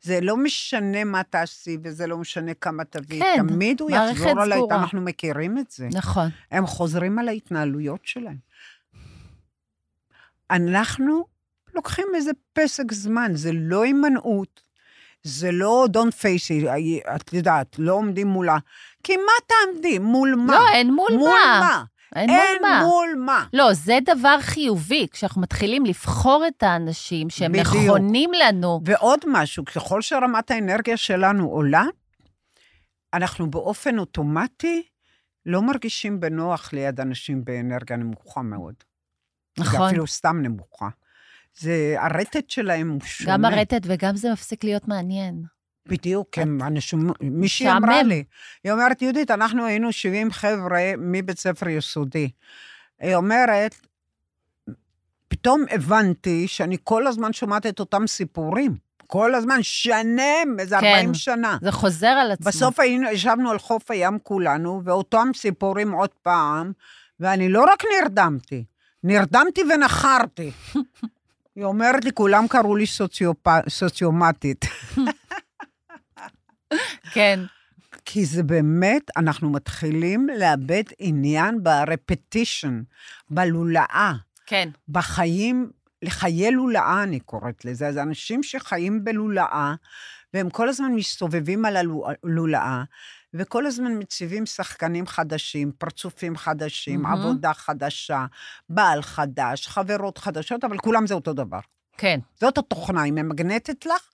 [0.00, 3.20] זה לא משנה מה תעשי, וזה לא משנה כמה תביאי.
[3.20, 4.74] כן, תמיד הוא יחזור על סגורה.
[4.74, 4.82] ההת...
[4.82, 5.88] אנחנו מכירים את זה.
[5.92, 6.28] נכון.
[6.50, 8.36] הם חוזרים על ההתנהלויות שלהם.
[10.50, 11.26] אנחנו
[11.74, 14.60] לוקחים איזה פסק זמן, זה לא הימנעות,
[15.22, 16.68] זה לא don't face it,
[17.16, 18.58] את יודעת, לא עומדים מולה.
[19.02, 19.98] כי מה תעמדי?
[19.98, 20.52] מול מה?
[20.52, 21.60] לא, אין מול מול מה.
[21.60, 21.84] מה?
[22.14, 22.82] אין מול אין מה.
[22.84, 23.46] מול מה.
[23.52, 27.66] לא, זה דבר חיובי, כשאנחנו מתחילים לבחור את האנשים שהם בדיוק.
[27.66, 28.80] נכונים לנו.
[28.84, 31.84] ועוד משהו, ככל שרמת האנרגיה שלנו עולה,
[33.14, 34.82] אנחנו באופן אוטומטי
[35.46, 38.74] לא מרגישים בנוח ליד אנשים באנרגיה נמוכה מאוד.
[39.58, 39.86] נכון.
[39.86, 40.88] אפילו סתם נמוכה.
[41.58, 43.32] זה, הרטט שלהם הוא שונה.
[43.32, 45.42] גם הרטט וגם זה מפסיק להיות מעניין.
[45.88, 48.02] בדיוק, הם אנשים, מישהי אמרה.
[48.02, 48.24] לי,
[48.64, 52.30] היא אומרת, יהודית, אנחנו היינו 70 חבר'ה מבית ספר יסודי.
[53.00, 53.74] היא אומרת,
[55.28, 58.76] פתאום הבנתי שאני כל הזמן שומעת את אותם סיפורים.
[59.06, 60.86] כל הזמן, שנים, איזה כן.
[60.86, 61.58] 40 שנה.
[61.62, 62.46] זה חוזר על עצמו.
[62.46, 66.72] בסוף היינו, ישבנו על חוף הים כולנו, ואותם סיפורים עוד פעם,
[67.20, 68.64] ואני לא רק נרדמתי,
[69.04, 70.50] נרדמתי ונחרתי.
[71.56, 73.46] היא אומרת לי, כולם קראו לי סוציופ...
[73.68, 74.64] סוציומטית.
[77.12, 77.40] כן.
[78.04, 82.82] כי זה באמת, אנחנו מתחילים לאבד עניין ברפטישן,
[83.30, 84.12] בלולאה,
[84.46, 84.68] כן.
[84.88, 85.70] בחיים,
[86.02, 87.92] לחיי לולאה אני קוראת לזה.
[87.92, 89.74] זה אנשים שחיים בלולאה,
[90.34, 92.82] והם כל הזמן מסתובבים על הלולאה,
[93.34, 97.20] וכל הזמן מציבים שחקנים חדשים, פרצופים חדשים, מהמם.
[97.20, 98.26] עבודה חדשה,
[98.68, 101.60] בעל חדש, חברות חדשות, אבל כולם זה אותו דבר.
[101.96, 102.20] כן.
[102.40, 104.08] זאת התוכנה, היא ממגנטת לך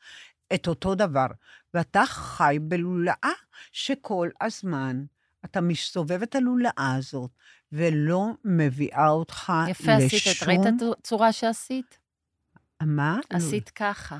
[0.55, 1.27] את אותו דבר.
[1.75, 3.33] ואתה חי בלולאה
[3.73, 5.05] שכל הזמן
[5.45, 7.31] אתה מסתובב את הלולאה הזאת,
[7.73, 10.07] ולא מביאה אותך יפה לשום...
[10.07, 11.99] עשית, את ראית את הצורה שעשית?
[12.83, 13.19] מה?
[13.31, 14.19] עשית ככה.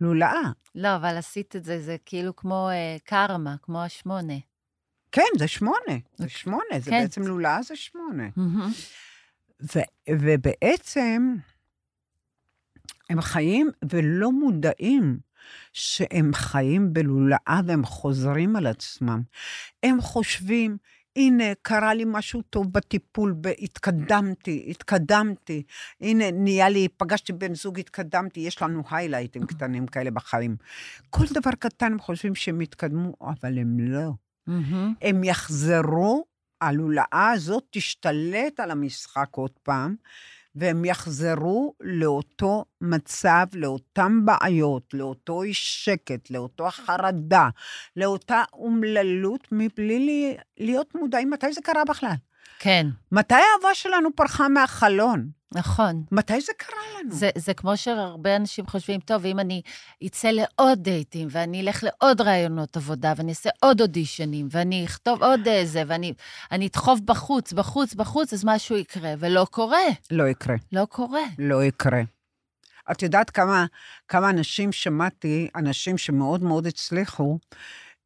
[0.00, 0.50] לולאה.
[0.74, 4.34] לא, אבל עשית את זה, זה כאילו כמו אה, קרמה, כמו השמונה.
[5.12, 5.98] כן, זה שמונה.
[6.16, 7.02] זה שמונה, זה כן.
[7.02, 8.28] בעצם לולאה זה שמונה.
[9.74, 11.34] ו- ובעצם
[13.10, 15.18] הם חיים ולא מודעים
[15.72, 19.22] שהם חיים בלולאה והם חוזרים על עצמם.
[19.82, 20.76] הם חושבים,
[21.16, 25.62] הנה, קרה לי משהו טוב בטיפול, התקדמתי, התקדמתי.
[26.00, 30.56] הנה, נהיה לי, פגשתי בן זוג, התקדמתי, יש לנו היילייטים קטנים כאלה בחיים.
[31.10, 34.10] כל דבר קטן הם חושבים שהם התקדמו, אבל הם לא.
[34.46, 34.94] מהמם.
[35.02, 36.24] הם יחזרו,
[36.60, 39.96] הלולאה הזאת תשתלט על המשחק עוד פעם,
[40.54, 47.48] והם יחזרו לאותו מצב, לאותן בעיות, לאותו אי שקט, לאותו חרדה,
[47.96, 52.14] לאותה אומללות, מבלי לי- להיות מודעים מתי זה קרה בכלל.
[52.58, 55.28] כן, מתי האהבה שלנו פרחה מהחלון?
[55.54, 56.04] נכון.
[56.12, 57.14] מתי זה קרה לנו?
[57.14, 59.62] זה, זה כמו שהרבה אנשים חושבים, טוב, אם אני
[60.06, 65.48] אצא לעוד דייטים, ואני אלך לעוד ראיונות עבודה, ואני אעשה עוד אודישנים, ואני אכתוב עוד
[65.48, 66.12] איזה, ואני
[66.50, 69.78] אני אדחוף בחוץ, בחוץ, בחוץ, אז משהו יקרה, ולא קורה.
[70.10, 70.56] לא יקרה.
[70.72, 71.22] לא קורה.
[71.38, 72.02] לא יקרה.
[72.90, 73.66] את יודעת כמה,
[74.08, 77.38] כמה אנשים שמעתי, אנשים שמאוד מאוד הצליחו,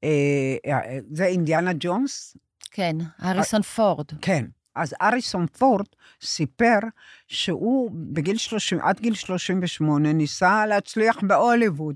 [0.04, 2.36] אה, אה, זה אינדיאנה ג'ונס?
[2.70, 4.06] כן, הריסון פורד.
[4.20, 4.44] כן.
[4.76, 5.86] אז אריסון פורד
[6.22, 6.78] סיפר
[7.28, 11.94] שהוא בגיל 30, עד גיל 38 ניסה להצליח בהוליווד.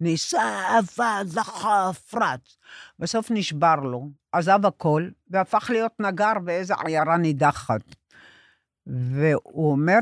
[0.00, 2.56] ניסה, עבד, דחף, רץ.
[2.98, 7.80] בסוף נשבר לו, עזב הכל, והפך להיות נגר באיזה עיירה נידחת.
[8.86, 9.98] והוא אומר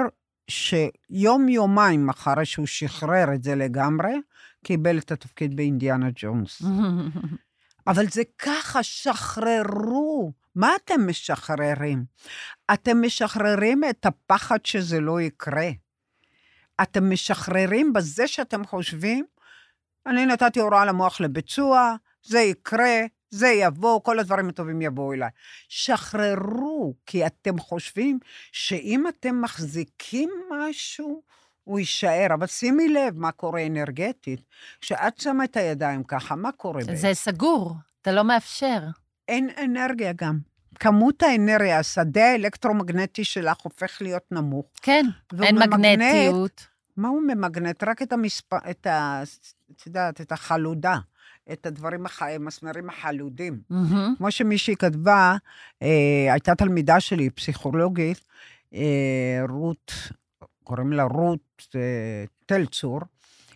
[0.50, 4.12] שיום-יומיים אחרי שהוא שחרר את זה לגמרי,
[4.64, 6.62] קיבל את התפקיד באינדיאנה ג'ונס.
[7.86, 10.32] אבל זה ככה, שחררו.
[10.54, 12.04] מה אתם משחררים?
[12.74, 15.70] אתם משחררים את הפחד שזה לא יקרה.
[16.82, 19.24] אתם משחררים בזה שאתם חושבים,
[20.06, 23.00] אני נתתי הוראה למוח לביצוע, זה יקרה,
[23.30, 25.28] זה יבוא, כל הדברים הטובים יבואו אליי.
[25.68, 28.18] שחררו, כי אתם חושבים
[28.52, 31.22] שאם אתם מחזיקים משהו,
[31.64, 32.26] הוא יישאר.
[32.34, 34.40] אבל שימי לב מה קורה אנרגטית.
[34.80, 36.96] כשאת שמה את הידיים ככה, מה קורה בעצם?
[36.96, 38.78] זה סגור, אתה לא מאפשר.
[39.28, 40.38] אין אנרגיה גם.
[40.78, 44.66] כמות האנרגיה, השדה האלקטרומגנטי שלך הופך להיות נמוך.
[44.82, 45.06] כן,
[45.42, 45.74] אין ממגנט.
[45.74, 46.66] מגנטיות.
[46.96, 47.84] מה הוא ממגנט?
[47.84, 49.22] רק את המספר, את ה...
[49.72, 50.98] את יודעת, את החלודה,
[51.52, 52.22] את הדברים, הח...
[52.22, 53.60] המסמרים החלודים.
[53.70, 54.14] מהמם.
[54.18, 55.36] כמו שמישהי כתבה,
[55.82, 58.20] אה, הייתה תלמידה שלי, פסיכולוגית,
[58.74, 59.92] אה, רות,
[60.64, 63.00] קוראים לה רות אה, תלצור,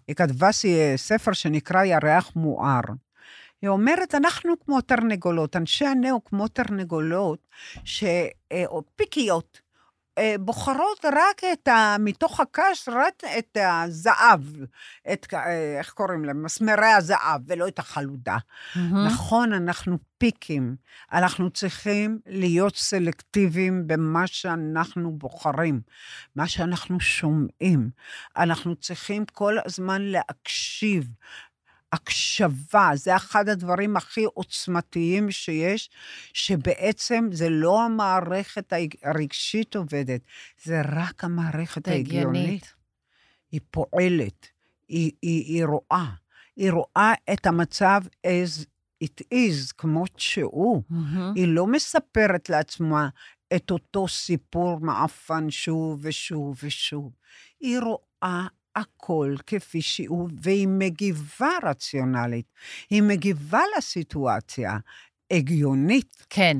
[0.09, 0.49] היא כתבה
[0.97, 2.81] ספר שנקרא ירח מואר.
[3.63, 7.49] היא אומרת, אנחנו כמו תרנגולות, אנשי הנאו כמו תרנגולות,
[7.85, 8.05] ש...
[8.67, 9.61] או פיקיות,
[10.19, 11.97] אה, בוחרות רק את ה...
[11.99, 14.41] מתוך הקש, רק את הזהב,
[15.13, 16.43] את, אה, איך קוראים להם?
[16.43, 18.37] מסמרי הזהב, ולא את החלודה.
[18.77, 19.07] מהמם.
[19.07, 20.77] נכון, אנחנו פיקים.
[21.13, 25.81] אנחנו צריכים להיות סלקטיביים במה שאנחנו בוחרים,
[26.37, 27.91] מה שאנחנו שומעים.
[28.37, 31.09] אנחנו צריכים כל הזמן להקשיב.
[31.93, 35.91] הקשבה, זה אחד הדברים הכי עוצמתיים שיש,
[36.33, 38.73] שבעצם זה לא המערכת
[39.03, 40.21] הרגשית עובדת,
[40.65, 42.75] זה רק המערכת ההגיונית.
[43.53, 44.47] היא פועלת,
[44.89, 46.11] היא, היא, היא רואה,
[46.57, 48.65] היא רואה את המצב as
[49.05, 50.83] it is, כמות שהוא.
[50.91, 51.33] מהמם.
[51.37, 53.09] היא לא מספרת לעצמה
[53.57, 57.13] את אותו סיפור מעפן שוב ושוב ושוב.
[57.61, 58.47] היא רואה
[58.79, 62.47] הכל כפי שהוא, והיא מגיבה רציונלית.
[62.91, 64.79] היא מגיבה לסיטואציה
[65.31, 66.27] הגיונית.
[66.31, 66.57] כן.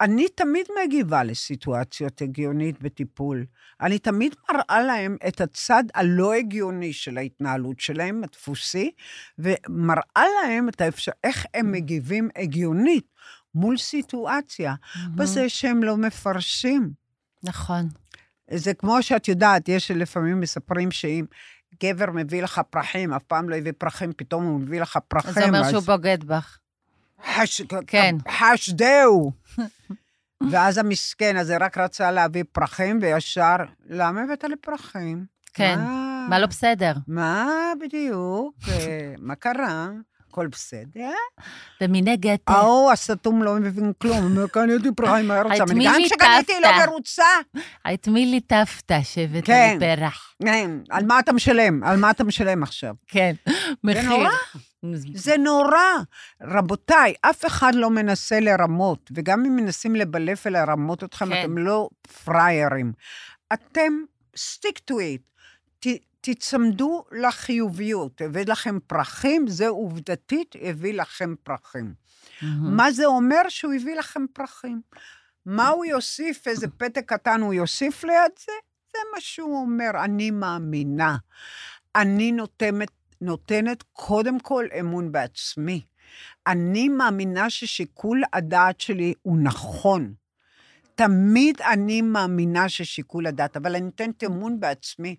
[0.00, 3.44] אני תמיד מגיבה לסיטואציות הגיונית בטיפול.
[3.80, 8.90] אני תמיד מראה להם את הצד הלא הגיוני של ההתנהלות שלהם, הדפוסי,
[9.38, 11.12] ומראה להם את האפשר...
[11.24, 13.06] איך הם מגיבים הגיונית
[13.54, 15.16] מול סיטואציה, מהמם.
[15.16, 16.90] בזה שהם לא מפרשים.
[17.42, 17.88] נכון.
[18.50, 21.24] זה כמו שאת יודעת, יש לפעמים מספרים שאם
[21.82, 25.32] גבר מביא לך פרחים, אף פעם לא הביא פרחים, פתאום הוא מביא לך פרחים.
[25.32, 26.58] זה אומר אז- שהוא בוגד בך.
[27.34, 27.62] חש...
[27.86, 28.16] כן.
[28.30, 29.32] חשדהו.
[30.50, 35.24] ואז המסכן הזה רק רצה להביא פרחים, וישר, למה הבאת לי פרחים?
[35.54, 35.78] כן.
[35.78, 36.92] מה, מה לא בסדר?
[37.08, 37.48] מה
[37.80, 38.54] בדיוק?
[38.68, 39.88] אה, מה קרה?
[40.32, 41.10] הכל בסדר?
[41.80, 45.64] ומנגד, ההוא הסתום לא מבין כלום, אומר, קניתי פרחים, מה רוצה?
[45.64, 46.62] את מי גם שקניתי ליטפת?
[46.62, 47.24] לא מרוצה.
[47.94, 49.76] את מי ליטפת שהבאת כן.
[49.80, 50.34] לי פרח?
[50.44, 51.84] כן, על מה אתה משלם?
[51.84, 52.94] על מה אתה משלם עכשיו?
[53.08, 53.32] כן.
[53.84, 54.02] מחיר.
[54.08, 54.30] נורא.
[55.14, 55.78] זה נורא.
[56.42, 61.40] רבותיי, אף אחד לא מנסה לרמות, וגם אם מנסים לבלף ולרמות אתכם, כן.
[61.40, 61.88] אתם לא
[62.24, 62.92] פראיירים.
[63.52, 63.92] אתם,
[64.36, 65.31] stick to it.
[66.22, 68.22] ת, תצמדו לחיוביות.
[68.24, 71.94] הביא לכם פרחים, זה עובדתית הביא לכם פרחים.
[72.42, 72.76] מהמם.
[72.76, 73.42] מה זה אומר?
[73.48, 74.80] שהוא הביא לכם פרחים.
[75.46, 78.52] מה הוא יוסיף, איזה פתק קטן הוא יוסיף ליד זה?
[78.92, 81.16] זה מה שהוא אומר, אני מאמינה.
[81.96, 85.86] אני נותנת, נותנת קודם כל אמון בעצמי.
[86.46, 90.14] אני מאמינה ששיקול הדעת שלי הוא נכון.
[91.06, 95.16] תמיד אני מאמינה ששיקול הדעת, אבל אני נותנת אמון בעצמי.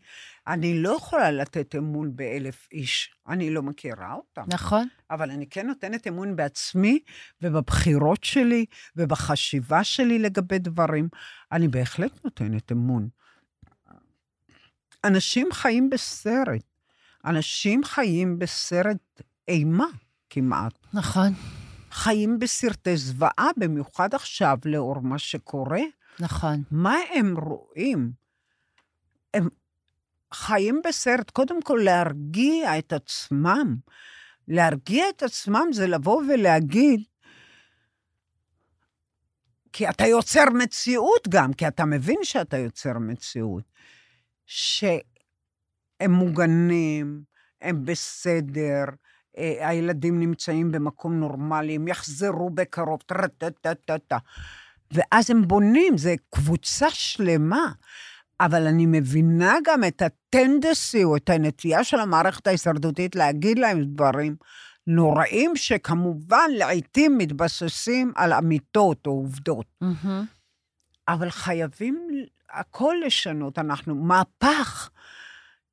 [0.48, 4.44] אני לא יכולה לתת אמון באלף איש, אני לא מכירה אותם.
[4.48, 4.88] נכון.
[5.12, 7.00] אבל אני כן נותנת אמון בעצמי
[7.42, 8.66] ובבחירות שלי
[8.96, 11.08] ובחשיבה שלי לגבי דברים.
[11.52, 13.08] אני בהחלט נותנת אמון.
[15.04, 16.64] אנשים חיים בסרט.
[17.26, 19.88] אנשים חיים בסרט אימה
[20.30, 20.74] כמעט.
[20.94, 21.34] נכון.
[21.94, 25.82] חיים בסרטי זוועה, במיוחד עכשיו, לאור מה שקורה.
[26.20, 26.64] נכון.
[26.72, 28.12] מה הם רואים?
[29.34, 29.50] הם
[30.34, 33.76] חיים בסרט, קודם כל להרגיע את עצמם.
[34.48, 37.04] להרגיע את עצמם זה לבוא ולהגיד,
[39.74, 43.64] כי אתה יוצר מציאות גם, כי אתה מבין שאתה יוצר מציאות,
[44.46, 45.04] שהם
[46.12, 47.24] מוגנים,
[47.62, 48.84] הם בסדר,
[49.38, 54.18] הילדים נמצאים במקום נורמלי, הם יחזרו בקרוב, טה-טה-טה-טה.
[54.92, 57.72] ואז הם בונים, זה קבוצה שלמה.
[58.40, 64.36] אבל אני מבינה גם את הטנדסי, או את הנטייה של המערכת ההישרדותית להגיד להם דברים
[64.88, 69.66] נוראים, שכמובן לעיתים מתבססים על אמיתות או עובדות.
[69.82, 70.26] מהמם.
[71.08, 72.08] אבל חייבים,
[72.52, 74.90] הכל לשנות, אנחנו מהפך.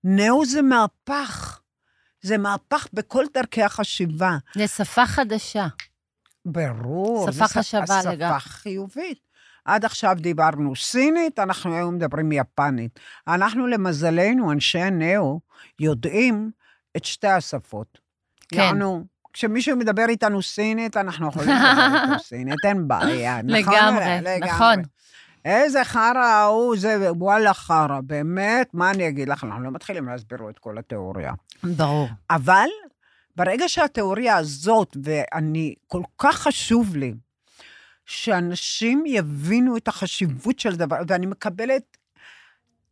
[0.04, 1.60] נאו זה מהפך.
[2.22, 4.36] זה מהפך בכל דרכי החשיבה.
[4.54, 5.66] זה שפה חדשה.
[6.44, 7.32] ברור.
[7.32, 8.40] שפה חשבה שפה לגמרי.
[8.40, 9.18] חיובית.
[9.64, 13.00] עד עכשיו דיברנו סינית, אנחנו היום מדברים יפנית.
[13.28, 15.40] אנחנו, למזלנו, אנשי הנאו,
[15.80, 16.50] יודעים
[16.96, 17.98] את שתי השפות.
[18.48, 18.56] כן.
[18.56, 23.42] יענו, כשמישהו מדבר איתנו סינית, אנחנו יכולים לדבר איתו סינית, אין בעיה.
[23.42, 23.74] נכון?
[23.74, 24.82] לגמרי, נכון.
[25.44, 29.44] איזה חרא ההוא, זה וואלה חרא, באמת, מה אני אגיד לך?
[29.44, 31.32] אנחנו לא מתחילים להסביר את כל התיאוריה.
[31.62, 32.08] ברור.
[32.30, 32.68] אבל
[33.36, 37.14] ברגע שהתיאוריה הזאת, ואני, כל כך חשוב לי,
[38.06, 41.96] שאנשים יבינו את החשיבות של דבר, ואני מקבלת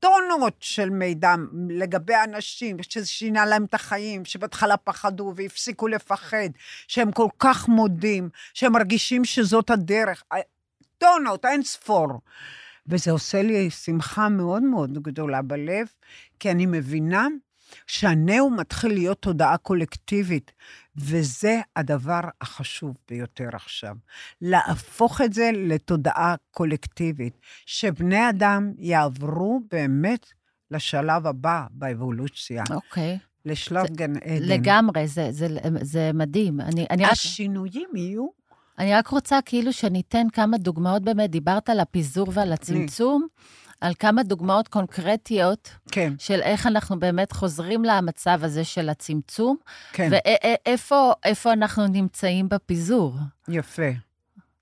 [0.01, 1.35] טונות של מידע
[1.69, 6.49] לגבי אנשים, שזה שינה להם את החיים, שבהתחלה פחדו והפסיקו לפחד,
[6.89, 10.23] שהם כל כך מודים, שהם מרגישים שזאת הדרך.
[10.99, 12.09] טונות, אין ספור.
[12.87, 15.87] וזה עושה לי שמחה מאוד מאוד גדולה בלב,
[16.41, 17.27] כי אני מבינה
[17.87, 20.53] שהנאו מתחיל להיות תודעה קולקטיבית,
[20.97, 23.97] וזה הדבר החשוב ביותר עכשיו.
[24.43, 30.27] להפוך את זה לתודעה קולקטיבית, שבני אדם יעברו באמת
[30.71, 33.19] לשלב הבא באבולוציה, אוקיי.
[33.45, 34.43] לשלב זה- גן עדן.
[34.43, 35.47] לגמרי, זה, זה,
[35.83, 36.61] זה מדהים.
[36.61, 38.38] אני, אני, רק, השינויים יהיו
[38.79, 43.27] אני רק רוצה כאילו שניתן כמה דוגמאות באמת, דיברת על הפיזור ועל הצמצום,
[43.81, 49.57] על כמה דוגמאות קונקרטיות כן, של איך אנחנו באמת חוזרים למצב הזה של הצמצום,
[49.93, 53.15] כן, ואיפה איפה אנחנו נמצאים בפיזור.
[53.49, 53.83] יפה.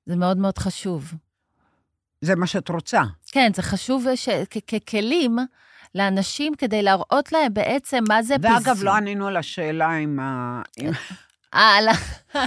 [0.07, 1.13] זה מאוד מאוד חשוב.
[2.21, 3.03] זה מה שאת רוצה.
[3.33, 5.37] כן, זה חשוב ש- כ- ככלים
[5.95, 8.57] לאנשים כדי להראות להם בעצם מה זה פיזור.
[8.57, 10.63] ואגב, לא ענינו על השאלה עם ה...
[11.55, 11.81] אה, ה-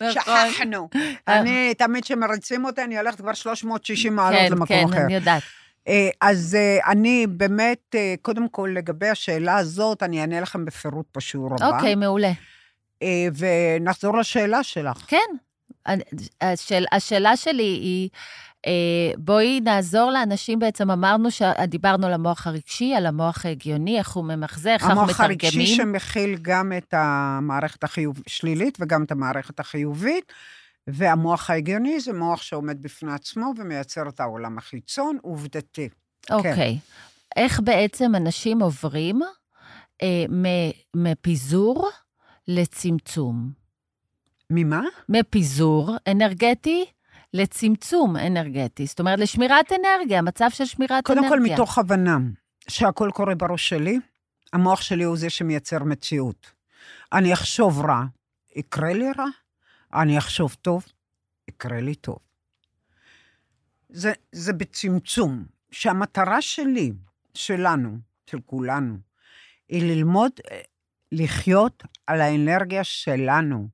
[0.00, 0.12] נכון.
[0.12, 0.88] שכחנו.
[1.28, 5.04] אני, תמיד כשמריצים אותי, אני הולכת כבר 360 מעלות כן, למקום כן, אחר.
[5.04, 5.42] אני יודעת.
[5.88, 11.06] אה, אז אה, אני באמת, אה, קודם כל, לגבי השאלה הזאת, אני אענה לכם בפירוט
[11.16, 11.76] בשיעור הבא.
[11.76, 12.32] אוקיי, מעולה.
[13.36, 15.04] ונחזור לשאלה שלך.
[15.06, 15.16] כן.
[16.40, 18.08] השאל, השאלה שלי היא,
[19.18, 24.70] בואי נעזור לאנשים, בעצם אמרנו שדיברנו על המוח הרגשי, על המוח ההגיוני, איך הוא ממחזר,
[24.70, 25.76] איך אנחנו המוח הרגשי מתרגמים.
[25.76, 30.32] שמכיל גם את המערכת השלילית וגם את המערכת החיובית,
[30.86, 35.88] והמוח ההגיוני זה מוח שעומד בפני עצמו ומייצר את העולם החיצון, עובדתי.
[36.30, 36.78] אוקיי.
[37.36, 39.20] איך בעצם אנשים עוברים
[40.02, 40.24] אה,
[40.96, 41.90] מפיזור
[42.48, 43.50] לצמצום?
[44.50, 44.82] ממה?
[45.08, 46.84] מפיזור אנרגטי
[47.34, 48.86] לצמצום אנרגטי.
[48.86, 51.38] זאת אומרת, לשמירת אנרגיה, מצב של שמירת קודם אנרגיה.
[51.38, 52.18] כל, מתוך הבנה
[52.68, 53.98] שהכל קורה בראש שלי,
[54.52, 56.50] המוח שלי הוא זה שמייצר מציאות.
[57.12, 58.04] אני אחשוב רע,
[58.56, 59.26] יקרה לי רע,
[59.94, 60.84] אני אחשוב טוב,
[61.48, 62.18] יקרה לי טוב.
[63.88, 66.92] זה, זה בצמצום, שהמטרה שלי,
[67.34, 67.98] שלנו,
[68.30, 68.96] של כולנו,
[69.68, 70.60] היא ללמוד אה,
[71.12, 73.68] לחיות על האנרגיה שלנו.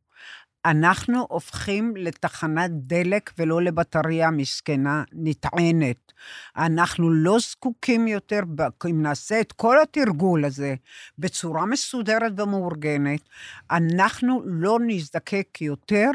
[0.65, 6.13] אנחנו הופכים לתחנת דלק ולא לבטריה מסכנה נטענת.
[6.57, 8.41] אנחנו לא זקוקים יותר,
[8.91, 10.75] אם נעשה את כל התרגול הזה
[11.19, 13.21] בצורה מסודרת ומאורגנת,
[13.71, 16.11] אנחנו לא נזדקק יותר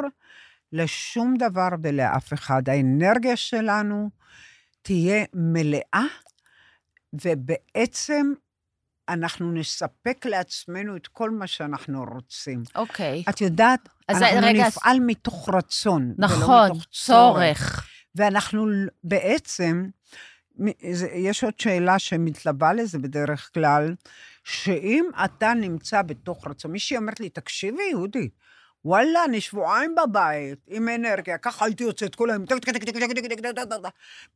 [0.74, 2.70] לשום דבר ולאף אחד.
[2.70, 4.10] האנרגיה שלנו
[4.82, 6.06] תהיה מלאה,
[7.14, 8.34] ובעצם
[9.10, 12.64] אנחנו נספק לעצמנו את כל מה שאנחנו רוצים.
[12.76, 13.24] אוקיי.
[13.30, 17.58] את יודעת, אנחנו רגע, נפעל מתוך רצון, נכון, ולא מתוך צורך.
[17.58, 17.88] צורך.
[18.16, 18.66] ואנחנו
[19.04, 19.86] בעצם,
[21.14, 23.96] יש עוד שאלה שמתלווה לזה בדרך כלל,
[24.44, 28.32] שאם אתה נמצא בתוך רצון, מישהי אומרת לי, תקשיבי, יהודית,
[28.86, 32.46] וואלה, אני שבועיים בבית, עם אנרגיה, ככה הייתי יוצאת כל היום,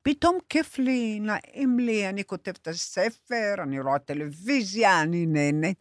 [0.01, 5.77] פתאום כיף לי, נעים לי, אני כותבת את הספר, אני רואה טלוויזיה, אני נהנית.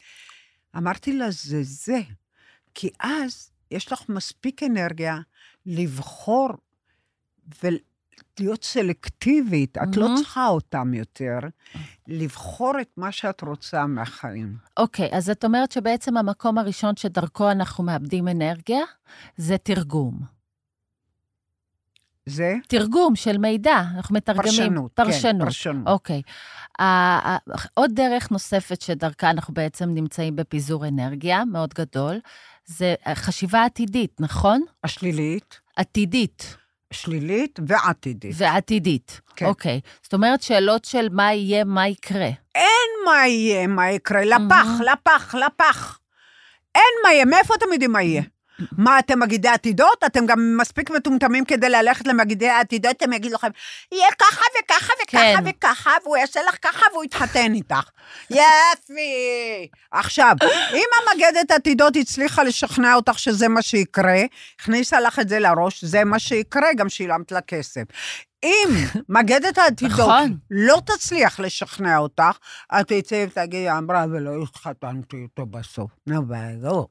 [0.77, 1.99] אמרתי לה, זה זה,
[2.75, 5.19] כי אז יש לך מספיק אנרגיה
[5.67, 6.49] לבחור
[8.41, 10.17] ולהיות סלקטיבית, את לא מהמם.
[10.17, 11.39] צריכה אותם יותר,
[12.09, 14.57] לבחור את מה שאת רוצה מהחיים.
[14.77, 18.81] אוקיי, אז את אומרת שבעצם המקום הראשון שדרכו אנחנו מאבדים אנרגיה,
[19.37, 20.21] זה תרגום.
[22.27, 24.45] זה תרגום של מידע, אנחנו מתרגמים.
[24.45, 24.93] פרשנות.
[24.93, 25.41] פרשנות.
[25.41, 25.87] כן, פרשנות.
[25.89, 26.23] אוקיי.
[26.81, 27.37] ה-
[27.75, 32.21] עוד דרך נוספת שדרכה אנחנו בעצם נמצאים בפיזור אנרגיה מאוד גדול,
[32.67, 34.63] זה חשיבה עתידית, נכון?
[34.85, 36.57] השלילית, עתידית
[36.93, 38.35] שלילית ועתידית.
[38.39, 39.21] ועתידית.
[39.37, 39.47] כן.
[39.47, 39.81] אוקיי.
[40.03, 42.31] זאת אומרת, שאלות של מה יהיה, מה יקרה.
[42.55, 44.67] אין מה יהיה, מה יקרה, לפח.
[44.93, 45.99] לפח, לפח.
[46.75, 48.23] אין מה יהיה, מאיפה אתם יודעים מה יהיה?
[48.73, 50.05] מה, אתם מגידי עתידות?
[50.07, 53.49] אתם גם מספיק מטומטמים כדי ללכת למגידי העתידות, הם יגידו לכם,
[53.93, 55.45] יהיה ככה וככה וככה כן.
[55.47, 57.91] וככה, והוא יעשה לך ככה והוא יתחתן איתך.
[58.31, 59.69] יפי.
[59.93, 60.35] עכשיו,
[60.75, 64.23] אם המגדת עתידות הצליחה לשכנע אותך שזה מה שיקרה,
[64.61, 67.83] הכניסה לך את זה לראש, זה מה שיקרה, גם שילמת לה כסף.
[68.45, 68.69] אם
[69.09, 70.37] מגדת העתידות נכון.
[70.51, 72.39] לא תצליח לשכנע אותך,
[72.81, 75.91] את תצאי ותגידי, אמרה, ולא התחתנתי איתו בסוף.
[76.07, 76.89] נו, ברור.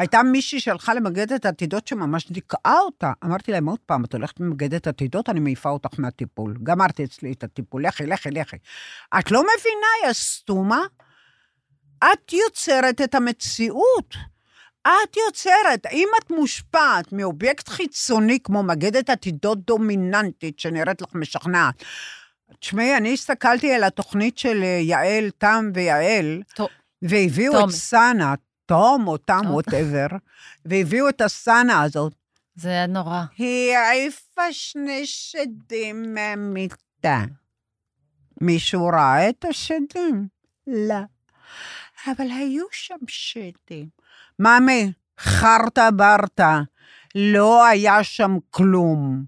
[0.00, 3.12] הייתה מישהי שהלכה למגדת עתידות שממש דיכאה אותה.
[3.24, 6.56] אמרתי להם, עוד פעם, את הולכת למגדת עתידות, אני מעיפה אותך מהטיפול.
[6.62, 8.56] גמרתי אצלי את הטיפול, לכי, לכי, לכי.
[9.18, 10.80] את לא מבינה, יא סתומה?
[11.98, 14.14] את יוצרת את המציאות.
[14.82, 15.86] את יוצרת.
[15.92, 21.84] אם את מושפעת מאובייקט חיצוני כמו מגדת עתידות דומיננטית שנראית לך משכנעת,
[22.60, 26.68] תשמעי, אני הסתכלתי על התוכנית של אה, יעל, תם ויעל, טוב,
[27.02, 27.68] והביאו תום.
[27.68, 28.34] את סאנה,
[28.70, 29.40] תום או תם.
[29.46, 30.06] ווטאבר,
[30.64, 32.12] והביאו את הסאנה הזאת.
[32.54, 33.22] זה היה נורא.
[33.38, 37.24] היא העיפה שני שדים מהמיטה.
[38.40, 40.28] מישהו ראה את השדים?
[40.66, 40.94] לא.
[42.06, 43.88] אבל היו שם שדים.
[44.38, 46.60] ממי, חרטה ברטה,
[47.14, 49.24] לא היה שם כלום.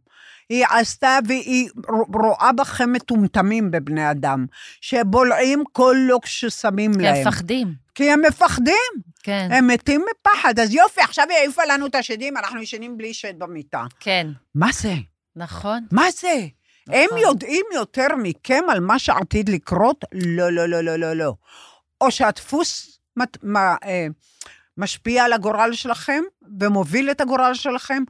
[0.49, 1.69] היא עשתה והיא
[2.15, 4.47] רואה בכם מטומטמים בבני אדם,
[4.81, 7.15] שבולעים כל לוק ששמים כי להם.
[7.15, 7.75] הם מפחדים.
[7.95, 10.59] כי הם מפחדים, כן, הם מתים מפחד.
[10.59, 13.85] אז יופי, עכשיו היא העיפה לנו את השדים, אנחנו ישנים בלי שד במיטה.
[14.01, 14.27] כן.
[14.55, 14.95] מה זה?
[15.37, 15.87] נכון.
[15.93, 16.47] מה זה?
[16.89, 17.19] הם נכון.
[17.19, 20.05] יודעים יותר מכם על מה שעתיד לקרות?
[20.13, 21.35] לא, לא, לא, לא, לא, לא.
[22.01, 24.07] או שהדפוס מת, מה, אה,
[24.79, 26.23] משפיע על הגורל שלכם
[26.61, 28.03] ומוביל את הגורל שלכם,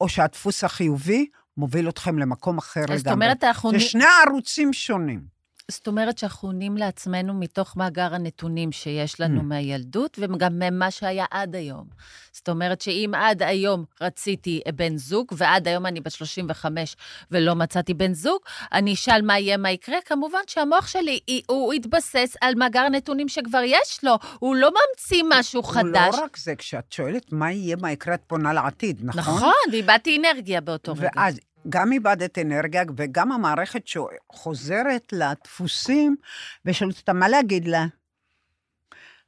[0.00, 2.98] או שהדפוס החיובי מוביל אתכם למקום אחר לגמרי.
[2.98, 3.70] זאת אומרת, אנחנו...
[3.70, 5.37] זה שני ערוצים שונים.
[5.70, 9.44] זאת אומרת שאנחנו עונים לעצמנו מתוך מאגר הנתונים שיש לנו Mm.
[9.44, 11.86] מהילדות, וגם ממה שהיה עד היום.
[12.32, 16.96] זאת אומרת שאם עד היום רציתי בן זוג, ועד היום אני בת 35
[17.30, 18.38] ולא מצאתי בן זוג,
[18.72, 19.96] אני אשאל מה יהיה, מה יקרה.
[20.04, 25.60] כמובן שהמוח שלי, הוא התבסס על מאגר הנתונים שכבר יש לו, הוא לא ממציא משהו
[25.62, 26.14] הוא חדש.
[26.14, 29.20] לא רק זה, כשאת שואלת מה יהיה, מה יקרה, את פונה לעתיד, נכון?
[29.34, 31.08] נכון, ואיבדתי אנרגיה באותו רגע.
[31.16, 31.38] ואז
[31.68, 36.16] גם איבדת אנרגיה, וגם המערכת שחוזרת לדפוסים,
[36.64, 37.86] ושואלת אותה, מה להגיד לה?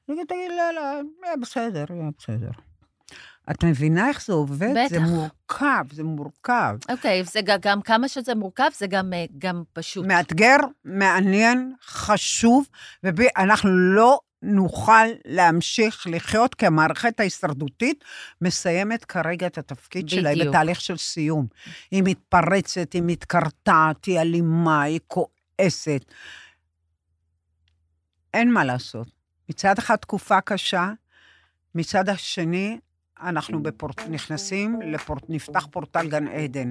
[0.09, 0.81] היא תגיד לה, לא,
[1.25, 2.51] יהיה בסדר, יהיה בסדר.
[3.51, 4.75] את מבינה איך זה עובד?
[4.89, 5.09] זה בטח.
[5.09, 6.77] מורכב, זה מורכב.
[6.91, 10.07] אוקיי, זה ג- גם כמה שזה מורכב, זה גם, אה, גם פשוט.
[10.07, 12.69] מאתגר, מעניין, חשוב,
[13.03, 18.05] ואנחנו לא נוכל להמשיך לחיות, כי המערכת ההישרדותית
[18.41, 20.55] מסיימת כרגע את התפקיד שלה, היא בדיוק.
[20.55, 21.47] בתהליך של סיום.
[21.91, 26.05] היא מתפרצת, היא מתקרטעת, היא אלימה, היא כועסת.
[28.35, 29.09] אין מה לעשות.
[29.49, 30.91] מצד אחד תקופה קשה,
[31.75, 32.79] מצד השני,
[33.23, 36.71] אנחנו בפורט, נכנסים, לפורט, נפתח פורטל גן עדן.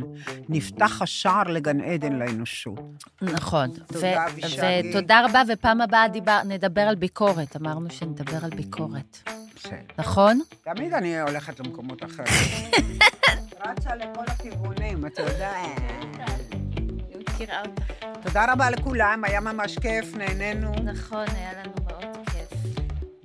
[0.49, 2.79] נפתח השער לגן עדן לאנושות.
[3.21, 3.69] נכון.
[3.87, 4.89] תודה, ו- אבישגי.
[4.89, 7.55] ותודה רבה, ופעם הבאה דיבר, נדבר על ביקורת.
[7.55, 9.17] אמרנו שנדבר על ביקורת.
[9.55, 9.75] בסדר.
[9.97, 10.39] נכון?
[10.63, 12.71] תמיד אני הולכת למקומות אחרים.
[13.65, 15.51] רצה לכל הכיוונים, אתה יודע.
[15.65, 17.83] אני מכירה אותך.
[18.23, 22.59] תודה רבה לכולם, היה ממש כיף, נהנינו, נכון, היה לנו מאוד כיף.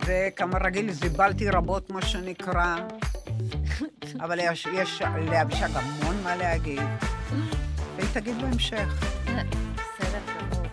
[0.07, 2.77] וכמה רגיל זיבלתי רבות, מה שנקרא.
[4.21, 6.83] אבל יש, יש לאבישג המון מה להגיד,
[7.97, 9.05] והיא תגיד בהמשך.
[9.25, 10.67] בסדר גמור.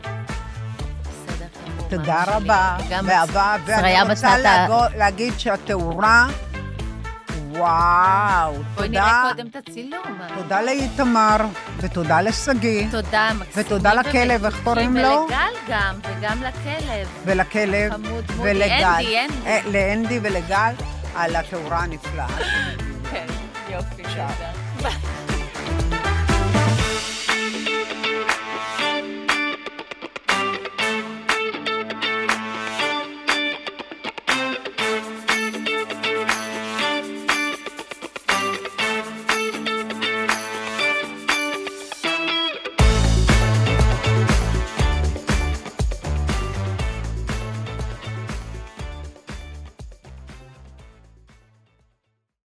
[1.01, 1.89] בסדר גמור.
[1.89, 4.38] תודה רבה, ואהבה, ואני רוצה
[4.97, 6.28] להגיד שהתאורה,
[7.51, 10.01] וואו, בואי תודה, נראה קודם את הצילום.
[10.36, 11.38] תודה לאיתמר,
[11.78, 12.88] ותודה לשגיא.
[12.91, 13.65] תודה, מקסימים.
[13.67, 15.07] ותודה לכלב, איך קוראים לו?
[15.09, 17.07] ולגל גם, וגם לכלב.
[17.26, 18.49] ולכלב, חמוד מודי.
[18.51, 18.84] ולגל.
[18.84, 19.47] אנדי, אנדי.
[19.47, 20.74] אה, לאנדי ולגל,
[21.16, 22.28] על התאורה הנפלאה.
[23.12, 23.26] כן,
[23.70, 24.03] יופי.
[24.03, 25.30] בסדר.